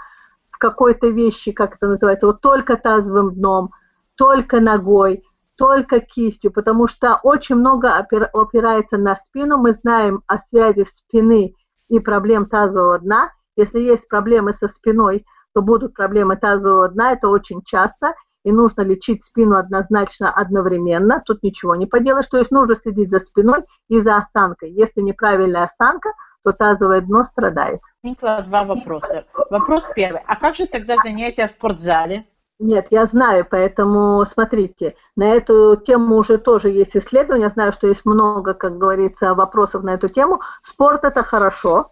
в 0.50 0.58
какой-то 0.58 1.08
вещи, 1.08 1.50
как 1.50 1.74
это 1.74 1.88
называется, 1.88 2.28
вот 2.28 2.40
только 2.40 2.76
тазовым 2.76 3.34
дном, 3.34 3.70
только 4.14 4.60
ногой, 4.60 5.24
только 5.56 6.00
кистью, 6.00 6.52
потому 6.52 6.88
что 6.88 7.20
очень 7.22 7.56
много 7.56 7.96
опирается 7.96 8.96
на 8.96 9.14
спину. 9.16 9.58
Мы 9.58 9.72
знаем 9.72 10.22
о 10.26 10.38
связи 10.38 10.84
спины 10.84 11.54
и 11.88 11.98
проблем 12.00 12.46
тазового 12.46 12.98
дна. 12.98 13.30
Если 13.56 13.80
есть 13.80 14.08
проблемы 14.08 14.52
со 14.52 14.68
спиной, 14.68 15.24
то 15.54 15.62
будут 15.62 15.94
проблемы 15.94 16.36
тазового 16.36 16.88
дна, 16.88 17.12
это 17.12 17.28
очень 17.28 17.62
часто, 17.62 18.14
и 18.44 18.50
нужно 18.50 18.82
лечить 18.82 19.22
спину 19.24 19.56
однозначно 19.56 20.32
одновременно, 20.32 21.22
тут 21.24 21.42
ничего 21.42 21.76
не 21.76 21.86
поделаешь, 21.86 22.26
то 22.26 22.38
есть 22.38 22.50
нужно 22.50 22.74
следить 22.74 23.10
за 23.10 23.20
спиной 23.20 23.64
и 23.88 24.00
за 24.00 24.16
осанкой. 24.16 24.72
Если 24.72 25.00
неправильная 25.00 25.64
осанка, 25.64 26.10
то 26.44 26.52
тазовое 26.52 27.02
дно 27.02 27.24
страдает. 27.24 27.80
Возникло 28.02 28.42
два 28.42 28.64
вопроса. 28.64 29.26
Вопрос 29.50 29.88
первый. 29.94 30.22
А 30.26 30.36
как 30.36 30.56
же 30.56 30.66
тогда 30.66 30.96
занятия 31.04 31.46
в 31.46 31.52
спортзале? 31.52 32.26
Нет, 32.62 32.86
я 32.90 33.06
знаю, 33.06 33.44
поэтому 33.50 34.24
смотрите, 34.24 34.94
на 35.16 35.34
эту 35.34 35.74
тему 35.74 36.14
уже 36.14 36.38
тоже 36.38 36.70
есть 36.70 36.96
исследования, 36.96 37.48
знаю, 37.48 37.72
что 37.72 37.88
есть 37.88 38.04
много, 38.04 38.54
как 38.54 38.78
говорится, 38.78 39.34
вопросов 39.34 39.82
на 39.82 39.94
эту 39.94 40.08
тему. 40.08 40.40
Спорт 40.62 41.02
это 41.02 41.24
хорошо. 41.24 41.90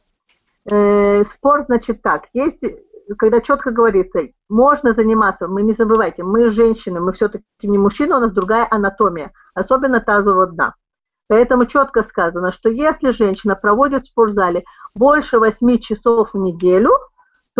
Э, 0.70 1.24
спорт, 1.24 1.64
значит, 1.66 2.02
так, 2.02 2.28
есть, 2.34 2.62
когда 3.18 3.40
четко 3.40 3.72
говорится, 3.72 4.20
можно 4.48 4.92
заниматься, 4.92 5.48
мы 5.48 5.62
не 5.62 5.72
забывайте, 5.72 6.22
мы 6.22 6.50
женщины, 6.50 7.00
мы 7.00 7.14
все-таки 7.14 7.44
не 7.64 7.76
мужчины, 7.76 8.14
у 8.14 8.20
нас 8.20 8.30
другая 8.30 8.68
анатомия, 8.70 9.32
особенно 9.54 9.98
тазового 9.98 10.46
дна. 10.46 10.76
Поэтому 11.26 11.66
четко 11.66 12.04
сказано, 12.04 12.52
что 12.52 12.68
если 12.68 13.10
женщина 13.10 13.56
проводит 13.56 14.04
в 14.04 14.10
спортзале 14.10 14.62
больше 14.94 15.40
8 15.40 15.78
часов 15.78 16.32
в 16.32 16.38
неделю– 16.38 16.92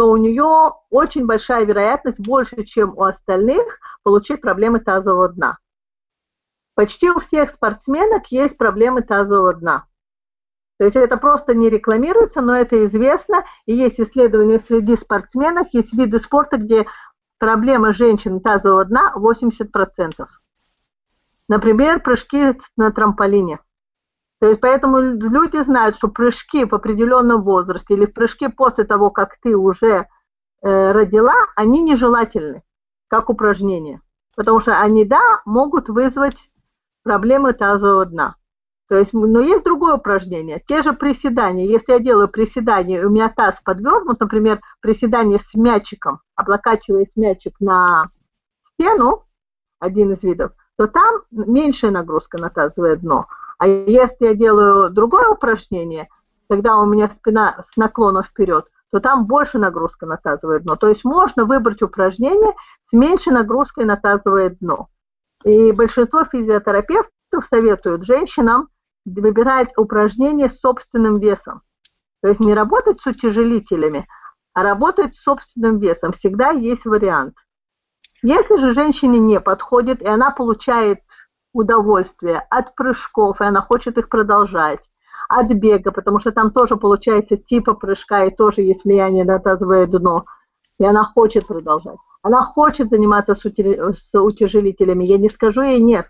то 0.00 0.10
у 0.10 0.16
нее 0.16 0.72
очень 0.88 1.26
большая 1.26 1.66
вероятность, 1.66 2.20
больше, 2.20 2.64
чем 2.64 2.96
у 2.96 3.02
остальных, 3.02 3.80
получить 4.02 4.40
проблемы 4.40 4.80
тазового 4.80 5.28
дна. 5.28 5.58
Почти 6.74 7.10
у 7.10 7.18
всех 7.18 7.50
спортсменок 7.50 8.28
есть 8.28 8.56
проблемы 8.56 9.02
тазового 9.02 9.52
дна. 9.52 9.84
То 10.78 10.86
есть 10.86 10.96
это 10.96 11.18
просто 11.18 11.54
не 11.54 11.68
рекламируется, 11.68 12.40
но 12.40 12.56
это 12.56 12.86
известно. 12.86 13.44
И 13.66 13.74
есть 13.74 14.00
исследования 14.00 14.58
среди 14.58 14.96
спортсменок, 14.96 15.66
есть 15.74 15.92
виды 15.92 16.18
спорта, 16.18 16.56
где 16.56 16.86
проблема 17.36 17.92
женщин 17.92 18.40
тазового 18.40 18.86
дна 18.86 19.12
80%. 19.14 20.14
Например, 21.46 22.00
прыжки 22.00 22.58
на 22.78 22.90
трамполине. 22.90 23.60
То 24.40 24.46
есть 24.46 24.60
поэтому 24.60 24.98
люди 25.00 25.62
знают, 25.62 25.96
что 25.96 26.08
прыжки 26.08 26.64
в 26.64 26.74
определенном 26.74 27.42
возрасте 27.42 27.94
или 27.94 28.06
прыжки 28.06 28.48
после 28.48 28.84
того, 28.84 29.10
как 29.10 29.36
ты 29.42 29.54
уже 29.54 30.08
э, 30.62 30.92
родила, 30.92 31.34
они 31.56 31.82
нежелательны, 31.82 32.62
как 33.08 33.28
упражнения. 33.28 34.00
Потому 34.34 34.60
что 34.60 34.80
они, 34.80 35.04
да, 35.04 35.42
могут 35.44 35.90
вызвать 35.90 36.50
проблемы 37.02 37.52
тазового 37.52 38.06
дна. 38.06 38.36
То 38.88 38.96
есть, 38.96 39.12
но 39.12 39.40
есть 39.40 39.62
другое 39.62 39.94
упражнение. 39.94 40.60
Те 40.66 40.82
же 40.82 40.94
приседания. 40.94 41.66
Если 41.66 41.92
я 41.92 42.00
делаю 42.00 42.28
приседание, 42.28 43.06
у 43.06 43.10
меня 43.10 43.28
таз 43.28 43.60
подвернут, 43.62 44.18
например, 44.18 44.60
приседание 44.80 45.38
с 45.38 45.54
мячиком, 45.54 46.20
облокачиваясь 46.34 47.14
мячик 47.14 47.60
на 47.60 48.10
стену, 48.72 49.26
один 49.78 50.12
из 50.14 50.22
видов, 50.22 50.52
то 50.76 50.86
там 50.86 51.22
меньшая 51.30 51.90
нагрузка 51.90 52.38
на 52.38 52.48
тазовое 52.50 52.96
дно. 52.96 53.26
А 53.60 53.68
если 53.68 54.24
я 54.24 54.34
делаю 54.34 54.88
другое 54.88 55.28
упражнение, 55.28 56.08
когда 56.48 56.78
у 56.78 56.86
меня 56.86 57.10
спина 57.10 57.62
с 57.62 57.76
наклоном 57.76 58.24
вперед, 58.24 58.64
то 58.90 59.00
там 59.00 59.26
больше 59.26 59.58
нагрузка 59.58 60.06
на 60.06 60.16
тазовое 60.16 60.60
дно. 60.60 60.76
То 60.76 60.88
есть 60.88 61.04
можно 61.04 61.44
выбрать 61.44 61.82
упражнение 61.82 62.54
с 62.84 62.94
меньшей 62.94 63.34
нагрузкой 63.34 63.84
на 63.84 63.96
тазовое 63.96 64.56
дно. 64.58 64.88
И 65.44 65.72
большинство 65.72 66.24
физиотерапевтов 66.24 67.46
советуют 67.50 68.06
женщинам 68.06 68.68
выбирать 69.04 69.76
упражнения 69.76 70.48
с 70.48 70.58
собственным 70.58 71.18
весом. 71.18 71.60
То 72.22 72.28
есть 72.28 72.40
не 72.40 72.54
работать 72.54 73.02
с 73.02 73.06
утяжелителями, 73.06 74.08
а 74.54 74.62
работать 74.62 75.14
с 75.14 75.22
собственным 75.22 75.78
весом. 75.78 76.12
Всегда 76.12 76.48
есть 76.50 76.86
вариант. 76.86 77.34
Если 78.22 78.56
же 78.56 78.72
женщине 78.72 79.18
не 79.18 79.38
подходит, 79.38 80.00
и 80.00 80.06
она 80.06 80.30
получает 80.30 81.00
удовольствие 81.52 82.46
от 82.50 82.74
прыжков, 82.74 83.40
и 83.40 83.44
она 83.44 83.60
хочет 83.60 83.98
их 83.98 84.08
продолжать, 84.08 84.88
от 85.28 85.48
бега, 85.48 85.92
потому 85.92 86.18
что 86.18 86.32
там 86.32 86.50
тоже 86.50 86.76
получается 86.76 87.36
типа 87.36 87.74
прыжка, 87.74 88.24
и 88.24 88.34
тоже 88.34 88.62
есть 88.62 88.84
влияние 88.84 89.24
на 89.24 89.38
тазовое 89.38 89.86
дно, 89.86 90.24
и 90.78 90.84
она 90.84 91.04
хочет 91.04 91.46
продолжать. 91.46 91.98
Она 92.22 92.42
хочет 92.42 92.90
заниматься 92.90 93.34
с 93.34 94.14
утяжелителями. 94.14 95.04
Я 95.04 95.18
не 95.18 95.30
скажу 95.30 95.62
ей 95.62 95.80
нет. 95.80 96.06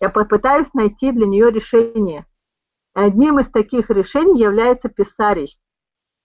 Я 0.00 0.08
попытаюсь 0.08 0.72
найти 0.74 1.12
для 1.12 1.26
нее 1.26 1.50
решение. 1.50 2.26
Одним 2.94 3.38
из 3.40 3.48
таких 3.48 3.90
решений 3.90 4.38
является 4.40 4.88
писарий. 4.88 5.58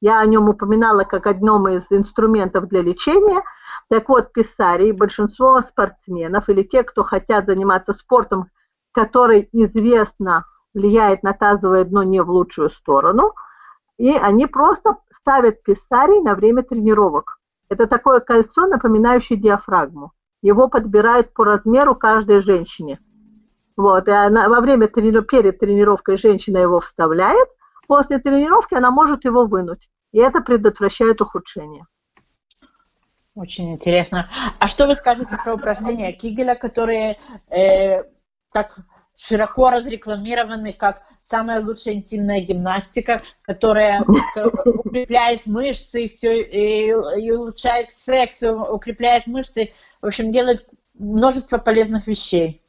Я 0.01 0.19
о 0.19 0.25
нем 0.25 0.49
упоминала 0.49 1.03
как 1.03 1.27
одном 1.27 1.67
из 1.67 1.85
инструментов 1.89 2.67
для 2.67 2.81
лечения. 2.81 3.41
Так 3.89 4.09
вот, 4.09 4.33
писарий, 4.33 4.91
большинство 4.91 5.61
спортсменов 5.61 6.49
или 6.49 6.63
те, 6.63 6.83
кто 6.83 7.03
хотят 7.03 7.45
заниматься 7.45 7.93
спортом, 7.93 8.49
который 8.93 9.49
известно 9.51 10.45
влияет 10.73 11.23
на 11.23 11.33
тазовое 11.33 11.83
дно 11.83 12.03
не 12.03 12.21
в 12.21 12.29
лучшую 12.29 12.69
сторону, 12.69 13.33
и 13.97 14.11
они 14.11 14.47
просто 14.47 14.97
ставят 15.11 15.63
писарий 15.63 16.21
на 16.21 16.35
время 16.35 16.63
тренировок. 16.63 17.39
Это 17.69 17.87
такое 17.87 18.19
кольцо, 18.19 18.67
напоминающее 18.67 19.39
диафрагму. 19.39 20.11
Его 20.41 20.67
подбирают 20.67 21.33
по 21.33 21.45
размеру 21.45 21.95
каждой 21.95 22.41
женщине. 22.41 22.99
Вот, 23.75 24.07
и 24.07 24.11
она, 24.11 24.49
во 24.49 24.61
время 24.61 24.87
трени- 24.87 25.23
перед 25.23 25.59
тренировкой 25.59 26.17
женщина 26.17 26.57
его 26.57 26.79
вставляет, 26.79 27.47
после 27.87 28.19
тренировки 28.19 28.75
она 28.75 28.91
может 28.91 29.25
его 29.25 29.45
вынуть. 29.45 29.89
И 30.11 30.19
это 30.19 30.41
предотвращает 30.41 31.21
ухудшение. 31.21 31.85
Очень 33.35 33.73
интересно. 33.73 34.29
А 34.59 34.67
что 34.67 34.85
вы 34.85 34.93
скажете 34.93 35.37
про 35.43 35.55
упражнения 35.55 36.13
Кигеля, 36.13 36.53
которые 36.53 37.17
э, 37.49 38.03
так 38.53 38.77
широко 39.15 39.69
разрекламированы 39.69 40.73
как 40.73 41.03
самая 41.21 41.63
лучшая 41.63 41.95
интимная 41.95 42.41
гимнастика, 42.41 43.19
которая 43.43 44.01
укрепляет 44.01 45.45
мышцы 45.45 46.05
и 46.05 46.09
все 46.09 46.41
и, 46.41 46.87
и 46.87 47.31
улучшает 47.31 47.93
секс, 47.93 48.41
укрепляет 48.43 49.27
мышцы, 49.27 49.73
в 50.01 50.07
общем, 50.07 50.31
делает 50.31 50.67
множество 50.93 51.57
полезных 51.57 52.07
вещей. 52.07 52.63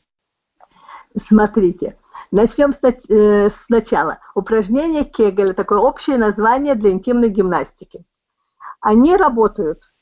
Смотрите, 1.17 1.97
начнем 2.31 2.75
э, 2.83 3.51
сначала. 3.67 4.19
Упражнение 4.35 5.05
Кегеля, 5.05 5.53
такое 5.53 5.79
общее 5.79 6.19
название 6.19 6.75
для 6.75 6.91
интимной 6.91 7.29
гимнастики. 7.29 8.05
Они 8.81 9.17
работают. 9.17 9.93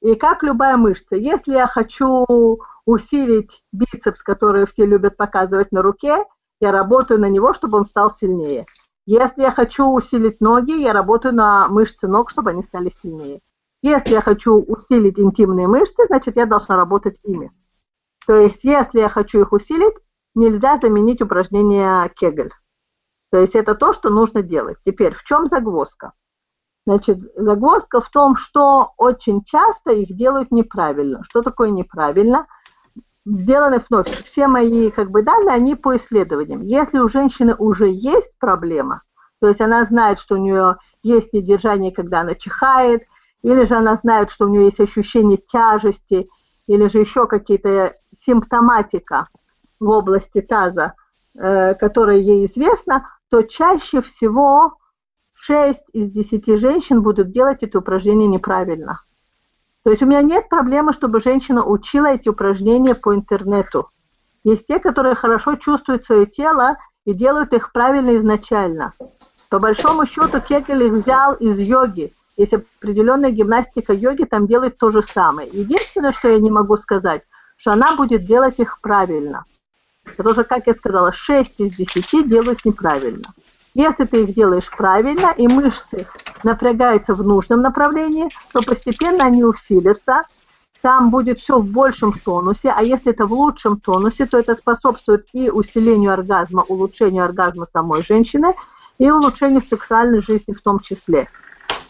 И 0.00 0.14
как 0.16 0.42
любая 0.42 0.76
мышца, 0.76 1.16
если 1.16 1.52
я 1.52 1.66
хочу 1.66 2.60
усилить 2.86 3.64
бицепс, 3.72 4.22
который 4.22 4.66
все 4.66 4.86
любят 4.86 5.16
показывать 5.16 5.72
на 5.72 5.82
руке, 5.82 6.24
я 6.60 6.72
работаю 6.72 7.20
на 7.20 7.28
него, 7.28 7.54
чтобы 7.54 7.78
он 7.78 7.84
стал 7.84 8.14
сильнее. 8.14 8.66
Если 9.06 9.42
я 9.42 9.50
хочу 9.50 9.86
усилить 9.86 10.40
ноги, 10.40 10.80
я 10.80 10.92
работаю 10.92 11.34
на 11.34 11.68
мышцы 11.68 12.08
ног, 12.08 12.30
чтобы 12.30 12.50
они 12.50 12.62
стали 12.62 12.90
сильнее. 12.90 13.40
Если 13.82 14.12
я 14.12 14.22
хочу 14.22 14.54
усилить 14.54 15.18
интимные 15.18 15.68
мышцы, 15.68 16.06
значит, 16.06 16.36
я 16.36 16.46
должна 16.46 16.76
работать 16.76 17.18
ими. 17.22 17.52
То 18.26 18.36
есть, 18.36 18.64
если 18.64 19.00
я 19.00 19.10
хочу 19.10 19.42
их 19.42 19.52
усилить, 19.52 19.94
нельзя 20.34 20.78
заменить 20.78 21.20
упражнение 21.20 22.10
Кегель. 22.16 22.50
То 23.30 23.38
есть 23.38 23.54
это 23.54 23.74
то, 23.74 23.92
что 23.92 24.08
нужно 24.08 24.42
делать. 24.42 24.78
Теперь, 24.86 25.12
в 25.12 25.22
чем 25.24 25.46
загвоздка? 25.48 26.12
Значит, 26.86 27.18
загвоздка 27.36 28.00
в 28.00 28.08
том, 28.10 28.36
что 28.36 28.92
очень 28.96 29.42
часто 29.44 29.92
их 29.92 30.16
делают 30.16 30.50
неправильно. 30.50 31.22
Что 31.24 31.42
такое 31.42 31.70
неправильно? 31.70 32.46
Сделаны 33.24 33.82
вновь. 33.88 34.08
Все 34.24 34.46
мои 34.46 34.90
как 34.90 35.10
бы, 35.10 35.22
данные, 35.22 35.54
они 35.54 35.74
по 35.74 35.96
исследованиям. 35.96 36.62
Если 36.62 36.98
у 36.98 37.08
женщины 37.08 37.54
уже 37.54 37.88
есть 37.88 38.38
проблема, 38.38 39.02
то 39.40 39.48
есть 39.48 39.60
она 39.60 39.84
знает, 39.84 40.18
что 40.18 40.34
у 40.34 40.38
нее 40.38 40.76
есть 41.02 41.32
недержание, 41.32 41.92
когда 41.92 42.20
она 42.20 42.34
чихает, 42.34 43.02
или 43.42 43.64
же 43.64 43.74
она 43.74 43.96
знает, 43.96 44.30
что 44.30 44.46
у 44.46 44.48
нее 44.48 44.66
есть 44.66 44.80
ощущение 44.80 45.38
тяжести, 45.38 46.28
или 46.66 46.86
же 46.86 46.98
еще 46.98 47.26
какие-то 47.26 47.96
симптоматика– 48.14 49.28
в 49.80 49.88
области 49.88 50.40
таза, 50.40 50.94
э, 51.34 51.74
которая 51.74 52.16
ей 52.16 52.46
известна, 52.46 53.08
то 53.28 53.42
чаще 53.42 54.00
всего 54.02 54.78
6 55.34 55.80
из 55.92 56.10
10 56.10 56.58
женщин 56.58 57.02
будут 57.02 57.30
делать 57.30 57.62
это 57.62 57.78
упражнение 57.78 58.28
неправильно. 58.28 59.00
То 59.84 59.90
есть 59.90 60.02
у 60.02 60.06
меня 60.06 60.22
нет 60.22 60.48
проблемы, 60.48 60.94
чтобы 60.94 61.20
женщина 61.20 61.62
учила 61.62 62.06
эти 62.06 62.28
упражнения 62.30 62.94
по 62.94 63.14
интернету. 63.14 63.90
Есть 64.42 64.66
те, 64.66 64.78
которые 64.78 65.14
хорошо 65.14 65.56
чувствуют 65.56 66.04
свое 66.04 66.26
тело 66.26 66.76
и 67.04 67.12
делают 67.12 67.52
их 67.52 67.70
правильно 67.70 68.16
изначально. 68.16 68.94
По 69.50 69.58
большому 69.60 70.06
счету 70.06 70.40
Кегель 70.40 70.84
их 70.84 70.92
взял 70.92 71.34
из 71.34 71.58
йоги. 71.58 72.14
Есть 72.36 72.54
определенная 72.54 73.30
гимнастика 73.30 73.92
йоги, 73.92 74.24
там 74.24 74.46
делает 74.46 74.78
то 74.78 74.88
же 74.90 75.02
самое. 75.02 75.48
Единственное, 75.52 76.12
что 76.12 76.28
я 76.28 76.38
не 76.38 76.50
могу 76.50 76.78
сказать, 76.78 77.22
что 77.56 77.72
она 77.72 77.94
будет 77.94 78.24
делать 78.24 78.58
их 78.58 78.80
правильно. 78.80 79.44
Потому 80.16 80.34
что, 80.34 80.44
как 80.44 80.66
я 80.66 80.74
сказала, 80.74 81.12
6 81.12 81.60
из 81.60 81.74
10 81.74 82.28
делают 82.28 82.64
неправильно. 82.64 83.28
Если 83.74 84.04
ты 84.04 84.22
их 84.22 84.34
делаешь 84.34 84.70
правильно, 84.70 85.34
и 85.36 85.48
мышцы 85.48 86.06
напрягаются 86.44 87.14
в 87.14 87.22
нужном 87.24 87.60
направлении, 87.60 88.28
то 88.52 88.62
постепенно 88.62 89.24
они 89.24 89.44
усилятся, 89.44 90.22
там 90.80 91.10
будет 91.10 91.40
все 91.40 91.58
в 91.58 91.66
большем 91.66 92.12
тонусе, 92.12 92.70
а 92.70 92.82
если 92.82 93.10
это 93.10 93.26
в 93.26 93.32
лучшем 93.32 93.80
тонусе, 93.80 94.26
то 94.26 94.38
это 94.38 94.54
способствует 94.54 95.26
и 95.32 95.50
усилению 95.50 96.12
оргазма, 96.12 96.62
улучшению 96.68 97.24
оргазма 97.24 97.66
самой 97.66 98.04
женщины, 98.04 98.54
и 98.98 99.10
улучшению 99.10 99.62
сексуальной 99.62 100.20
жизни 100.20 100.52
в 100.52 100.60
том 100.60 100.78
числе. 100.78 101.28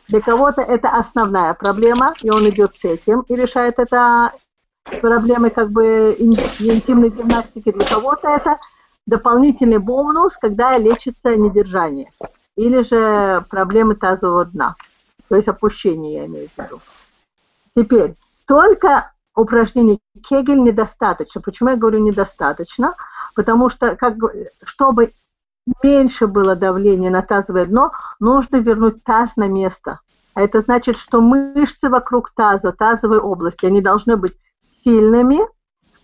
Для 0.08 0.20
кого-то 0.20 0.62
это 0.62 0.88
основная 0.90 1.54
проблема, 1.54 2.12
и 2.22 2.30
он 2.30 2.48
идет 2.48 2.76
с 2.76 2.84
этим 2.84 3.20
и 3.22 3.34
решает 3.34 3.78
это 3.78 4.32
проблемы 5.00 5.50
как 5.50 5.70
бы 5.70 6.14
интимной 6.18 7.10
гимнастики. 7.10 7.72
Для 7.72 7.84
кого-то 7.84 8.28
это 8.28 8.58
дополнительный 9.06 9.78
бонус, 9.78 10.36
когда 10.36 10.76
лечится 10.78 11.36
недержание. 11.36 12.10
Или 12.56 12.82
же 12.82 13.44
проблемы 13.50 13.96
тазового 13.96 14.44
дна. 14.44 14.74
То 15.28 15.36
есть 15.36 15.48
опущение, 15.48 16.14
я 16.14 16.26
имею 16.26 16.48
в 16.48 16.58
виду. 16.58 16.80
Теперь, 17.76 18.14
только 18.46 19.12
упражнений 19.34 20.00
Кегель 20.22 20.62
недостаточно. 20.62 21.40
Почему 21.40 21.70
я 21.70 21.76
говорю 21.76 21.98
недостаточно? 21.98 22.94
Потому 23.34 23.68
что, 23.68 23.96
как, 23.96 24.14
чтобы 24.62 25.12
меньше 25.82 26.26
было 26.26 26.54
давления 26.54 27.10
на 27.10 27.22
тазовое 27.22 27.66
дно, 27.66 27.92
нужно 28.20 28.56
вернуть 28.56 29.02
таз 29.02 29.30
на 29.36 29.48
место. 29.48 30.00
А 30.34 30.42
это 30.42 30.60
значит, 30.60 30.96
что 30.96 31.20
мышцы 31.20 31.88
вокруг 31.88 32.30
таза, 32.30 32.72
тазовой 32.72 33.18
области, 33.18 33.66
они 33.66 33.80
должны 33.80 34.16
быть 34.16 34.36
сильными, 34.84 35.40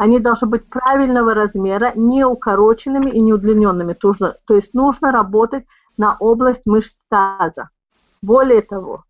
они 0.01 0.19
должны 0.19 0.49
быть 0.49 0.67
правильного 0.67 1.35
размера, 1.35 1.93
не 1.95 2.25
укороченными 2.25 3.11
и 3.11 3.21
не 3.21 3.35
удлиненными. 3.35 3.93
То 3.93 4.55
есть 4.55 4.73
нужно 4.73 5.13
работать 5.13 5.67
на 5.99 6.17
область 6.19 6.65
мышц 6.65 6.95
таза. 7.11 7.69
Более 8.23 8.63
того, 8.63 9.05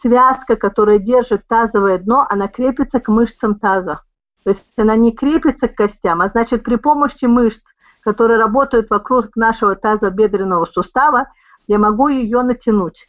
связка, 0.00 0.56
которая 0.56 0.98
держит 0.98 1.46
тазовое 1.46 1.98
дно, 1.98 2.26
она 2.28 2.48
крепится 2.48 2.98
к 2.98 3.06
мышцам 3.06 3.54
таза. 3.54 4.00
То 4.42 4.50
есть 4.50 4.64
она 4.76 4.96
не 4.96 5.12
крепится 5.12 5.68
к 5.68 5.76
костям, 5.76 6.20
а 6.20 6.28
значит 6.28 6.64
при 6.64 6.74
помощи 6.74 7.26
мышц 7.26 7.62
которые 8.00 8.36
работают 8.36 8.90
вокруг 8.90 9.36
нашего 9.36 9.76
тазобедренного 9.76 10.64
сустава, 10.64 11.28
я 11.68 11.78
могу 11.78 12.08
ее 12.08 12.42
натянуть. 12.42 13.08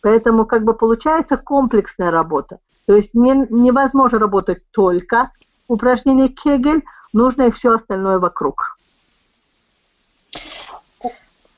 Поэтому 0.00 0.46
как 0.46 0.64
бы 0.64 0.72
получается 0.72 1.36
комплексная 1.36 2.10
работа. 2.10 2.56
То 2.86 2.96
есть 2.96 3.12
не, 3.12 3.46
невозможно 3.50 4.18
работать 4.18 4.62
только 4.70 5.30
упражнение 5.70 6.28
Кегель, 6.28 6.82
нужно 7.12 7.44
и 7.44 7.50
все 7.50 7.74
остальное 7.74 8.18
вокруг. 8.18 8.76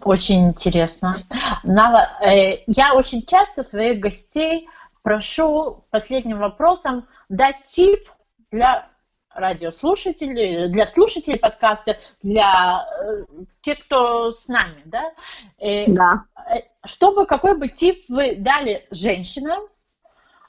Очень 0.04 0.48
интересно. 0.48 1.16
Нава, 1.62 2.10
э, 2.20 2.64
я 2.66 2.94
очень 2.94 3.24
часто 3.24 3.62
своих 3.62 4.00
гостей 4.00 4.68
прошу 5.02 5.84
последним 5.90 6.38
вопросом 6.40 7.06
дать 7.28 7.62
тип 7.66 8.08
для 8.50 8.88
радиослушателей, 9.30 10.68
для 10.68 10.86
слушателей 10.86 11.38
подкаста, 11.38 11.98
для 12.20 12.86
э, 13.00 13.24
тех, 13.60 13.78
кто 13.84 14.32
с 14.32 14.48
нами, 14.48 14.82
да? 14.84 15.12
Э, 15.58 15.86
да. 15.90 16.24
Э, 16.36 16.62
чтобы, 16.84 17.24
какой 17.26 17.56
бы 17.56 17.68
тип 17.68 18.04
вы 18.08 18.36
дали 18.36 18.86
женщинам, 18.90 19.62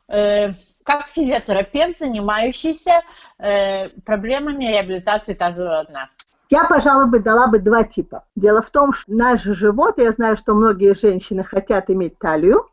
э, 0.07 0.53
как 0.83 1.07
физиотерапевт, 1.07 1.99
занимающийся 1.99 3.01
э, 3.39 3.89
проблемами 4.05 4.65
реабилитации 4.65 5.33
тазового 5.33 5.85
дна? 5.85 6.09
Я, 6.49 6.65
пожалуй, 6.65 7.09
бы 7.09 7.19
дала 7.19 7.47
бы 7.47 7.59
два 7.59 7.83
типа. 7.83 8.25
Дело 8.35 8.61
в 8.61 8.69
том, 8.69 8.93
что 8.93 9.11
наш 9.11 9.41
живот, 9.41 9.97
я 9.97 10.11
знаю, 10.11 10.37
что 10.37 10.53
многие 10.53 10.93
женщины 10.93 11.43
хотят 11.43 11.89
иметь 11.89 12.19
талию, 12.19 12.69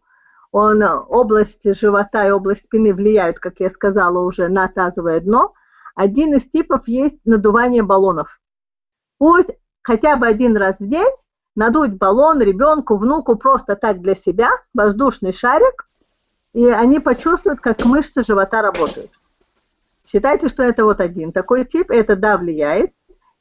он, 0.52 0.82
область 0.82 1.62
живота 1.76 2.26
и 2.26 2.30
область 2.30 2.64
спины 2.64 2.92
влияют, 2.92 3.38
как 3.38 3.60
я 3.60 3.70
сказала 3.70 4.18
уже, 4.26 4.48
на 4.48 4.66
тазовое 4.68 5.20
дно. 5.20 5.54
Один 5.94 6.34
из 6.34 6.50
типов 6.50 6.88
есть 6.88 7.20
надувание 7.24 7.82
баллонов. 7.82 8.40
Пусть 9.18 9.50
хотя 9.82 10.16
бы 10.16 10.26
один 10.26 10.56
раз 10.56 10.80
в 10.80 10.88
день 10.88 11.10
надуть 11.54 11.98
баллон 11.98 12.40
ребенку, 12.40 12.96
внуку 12.96 13.36
просто 13.36 13.76
так 13.76 14.00
для 14.00 14.14
себя, 14.14 14.50
воздушный 14.74 15.32
шарик, 15.32 15.88
и 16.52 16.66
они 16.66 17.00
почувствуют, 17.00 17.60
как 17.60 17.84
мышцы 17.84 18.24
живота 18.24 18.62
работают. 18.62 19.10
Считайте, 20.06 20.48
что 20.48 20.62
это 20.62 20.84
вот 20.84 21.00
один 21.00 21.32
такой 21.32 21.64
тип, 21.64 21.90
это 21.90 22.16
да, 22.16 22.36
влияет. 22.36 22.92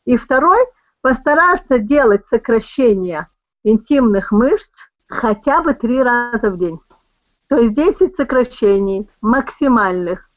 И 0.05 0.17
второй, 0.17 0.59
постараться 1.01 1.79
делать 1.79 2.27
сокращение 2.29 3.27
интимных 3.63 4.31
мышц 4.31 4.69
хотя 5.07 5.61
бы 5.61 5.73
три 5.73 6.01
раза 6.01 6.51
в 6.51 6.57
день. 6.57 6.79
То 7.47 7.57
есть 7.57 7.73
10 7.73 8.15
сокращений 8.15 9.09
максимальных. 9.21 10.29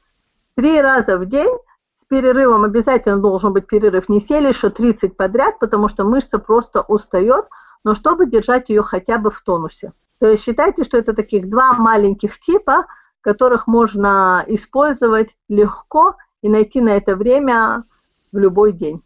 Три 0.54 0.80
раза 0.80 1.18
в 1.18 1.26
день 1.26 1.54
с 2.00 2.04
перерывом 2.06 2.64
обязательно 2.64 3.18
должен 3.18 3.52
быть 3.52 3.66
перерыв 3.66 4.08
не 4.08 4.20
сели, 4.20 4.52
что 4.52 4.70
30 4.70 5.16
подряд, 5.16 5.58
потому 5.58 5.88
что 5.88 6.04
мышца 6.04 6.38
просто 6.38 6.80
устает, 6.80 7.46
но 7.84 7.94
чтобы 7.94 8.26
держать 8.26 8.70
ее 8.70 8.82
хотя 8.82 9.18
бы 9.18 9.30
в 9.30 9.42
тонусе. 9.42 9.92
Есть 10.26 10.44
считайте, 10.44 10.84
что 10.84 10.96
это 10.96 11.14
таких 11.14 11.48
два 11.48 11.74
маленьких 11.74 12.38
типа, 12.40 12.86
которых 13.20 13.66
можно 13.66 14.44
использовать 14.48 15.36
легко 15.48 16.16
и 16.42 16.48
найти 16.48 16.80
на 16.80 16.90
это 16.90 17.16
время 17.16 17.84
в 18.32 18.38
любой 18.38 18.72
день. 18.72 19.02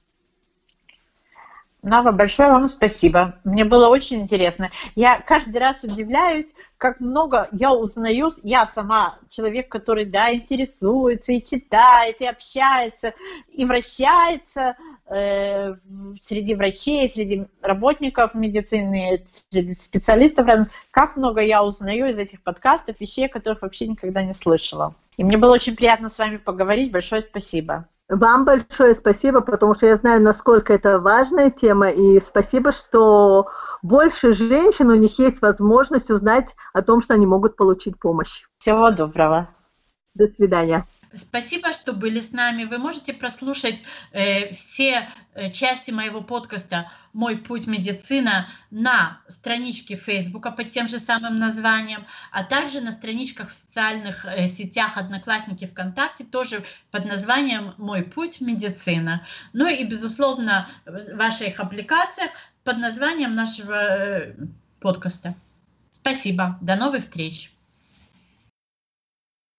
Нава, 1.83 2.11
большое 2.11 2.51
вам 2.51 2.67
спасибо. 2.67 3.37
Мне 3.45 3.65
было 3.65 3.87
очень 3.87 4.23
интересно. 4.23 4.71
Я 4.97 5.21
каждый 5.21 5.59
раз 5.59 5.85
удивляюсь, 5.85 6.47
как 6.79 6.99
много 6.99 7.49
я 7.53 7.73
узнаю. 7.73 8.31
Я 8.43 8.67
сама 8.67 9.19
человек, 9.29 9.69
который, 9.69 10.05
да, 10.05 10.35
интересуется 10.35 11.31
и 11.31 11.45
читает, 11.45 12.21
и 12.21 12.27
общается, 12.27 13.15
и 13.53 13.65
вращается 13.65 14.61
э, 14.61 14.75
среди 15.09 16.55
врачей, 16.55 17.09
среди 17.09 17.47
работников 17.63 18.35
медицины, 18.35 19.25
среди 19.51 19.73
специалистов. 19.73 20.47
Как 20.91 21.17
много 21.17 21.41
я 21.41 21.63
узнаю 21.63 22.09
из 22.09 22.19
этих 22.19 22.43
подкастов, 22.43 23.01
вещей, 23.01 23.29
которых 23.29 23.63
вообще 23.63 23.87
никогда 23.87 24.23
не 24.23 24.35
слышала. 24.35 24.95
И 25.17 25.25
мне 25.25 25.37
было 25.37 25.55
очень 25.55 25.77
приятно 25.77 26.11
с 26.11 26.19
вами 26.19 26.39
поговорить. 26.39 26.91
Большое 26.93 27.23
спасибо. 27.23 27.87
Вам 28.09 28.45
большое 28.45 28.95
спасибо, 28.95 29.41
потому 29.41 29.75
что 29.75 29.87
я 29.87 29.97
знаю, 29.97 30.23
насколько 30.23 30.73
это 30.73 31.01
важная 31.01 31.51
тема, 31.51 31.91
и 31.91 32.21
спасибо, 32.21 32.71
что 32.71 33.49
больше 33.83 34.33
женщин, 34.33 34.91
у 34.91 34.95
них 34.95 35.19
есть 35.19 35.43
возможность 35.43 36.11
узнать 36.11 36.47
о 36.73 36.83
том, 36.83 37.03
что 37.03 37.15
они 37.15 37.27
могут 37.27 37.57
получить 37.57 37.99
помощь. 37.99 38.45
Всего 38.59 38.91
доброго. 38.91 39.49
До 40.15 40.29
свидания. 40.29 40.87
Спасибо, 41.17 41.73
что 41.73 41.93
были 41.93 42.21
с 42.21 42.33
нами. 42.33 42.65
Вы 42.65 42.79
можете 42.79 43.13
прослушать 43.13 43.83
э, 44.13 44.53
все 44.53 45.09
э, 45.35 45.51
части 45.51 45.91
моего 45.91 46.21
подкаста 46.21 46.91
«Мой 47.13 47.37
путь 47.37 47.67
медицина» 47.67 48.49
на 48.71 49.21
страничке 49.29 49.97
Фейсбука 49.97 50.51
под 50.51 50.71
тем 50.71 50.89
же 50.89 51.01
самым 51.01 51.39
названием, 51.39 52.07
а 52.31 52.45
также 52.45 52.81
на 52.81 52.93
страничках 52.93 53.51
в 53.51 53.55
социальных 53.55 54.25
э, 54.25 54.49
сетях 54.49 54.97
Одноклассники 54.97 55.67
ВКонтакте 55.67 56.25
тоже 56.25 56.63
под 56.91 57.07
названием 57.07 57.75
«Мой 57.79 58.03
путь 58.03 58.41
медицина». 58.41 59.27
Ну 59.53 59.67
и, 59.67 59.85
безусловно, 59.85 60.69
в 60.85 61.17
ваших 61.17 61.59
аппликациях 61.61 62.31
под 62.65 62.79
названием 62.79 63.35
нашего 63.35 63.75
э, 63.75 64.35
подкаста. 64.81 65.35
Спасибо. 65.91 66.59
До 66.61 66.77
новых 66.77 67.03
встреч. 67.03 67.56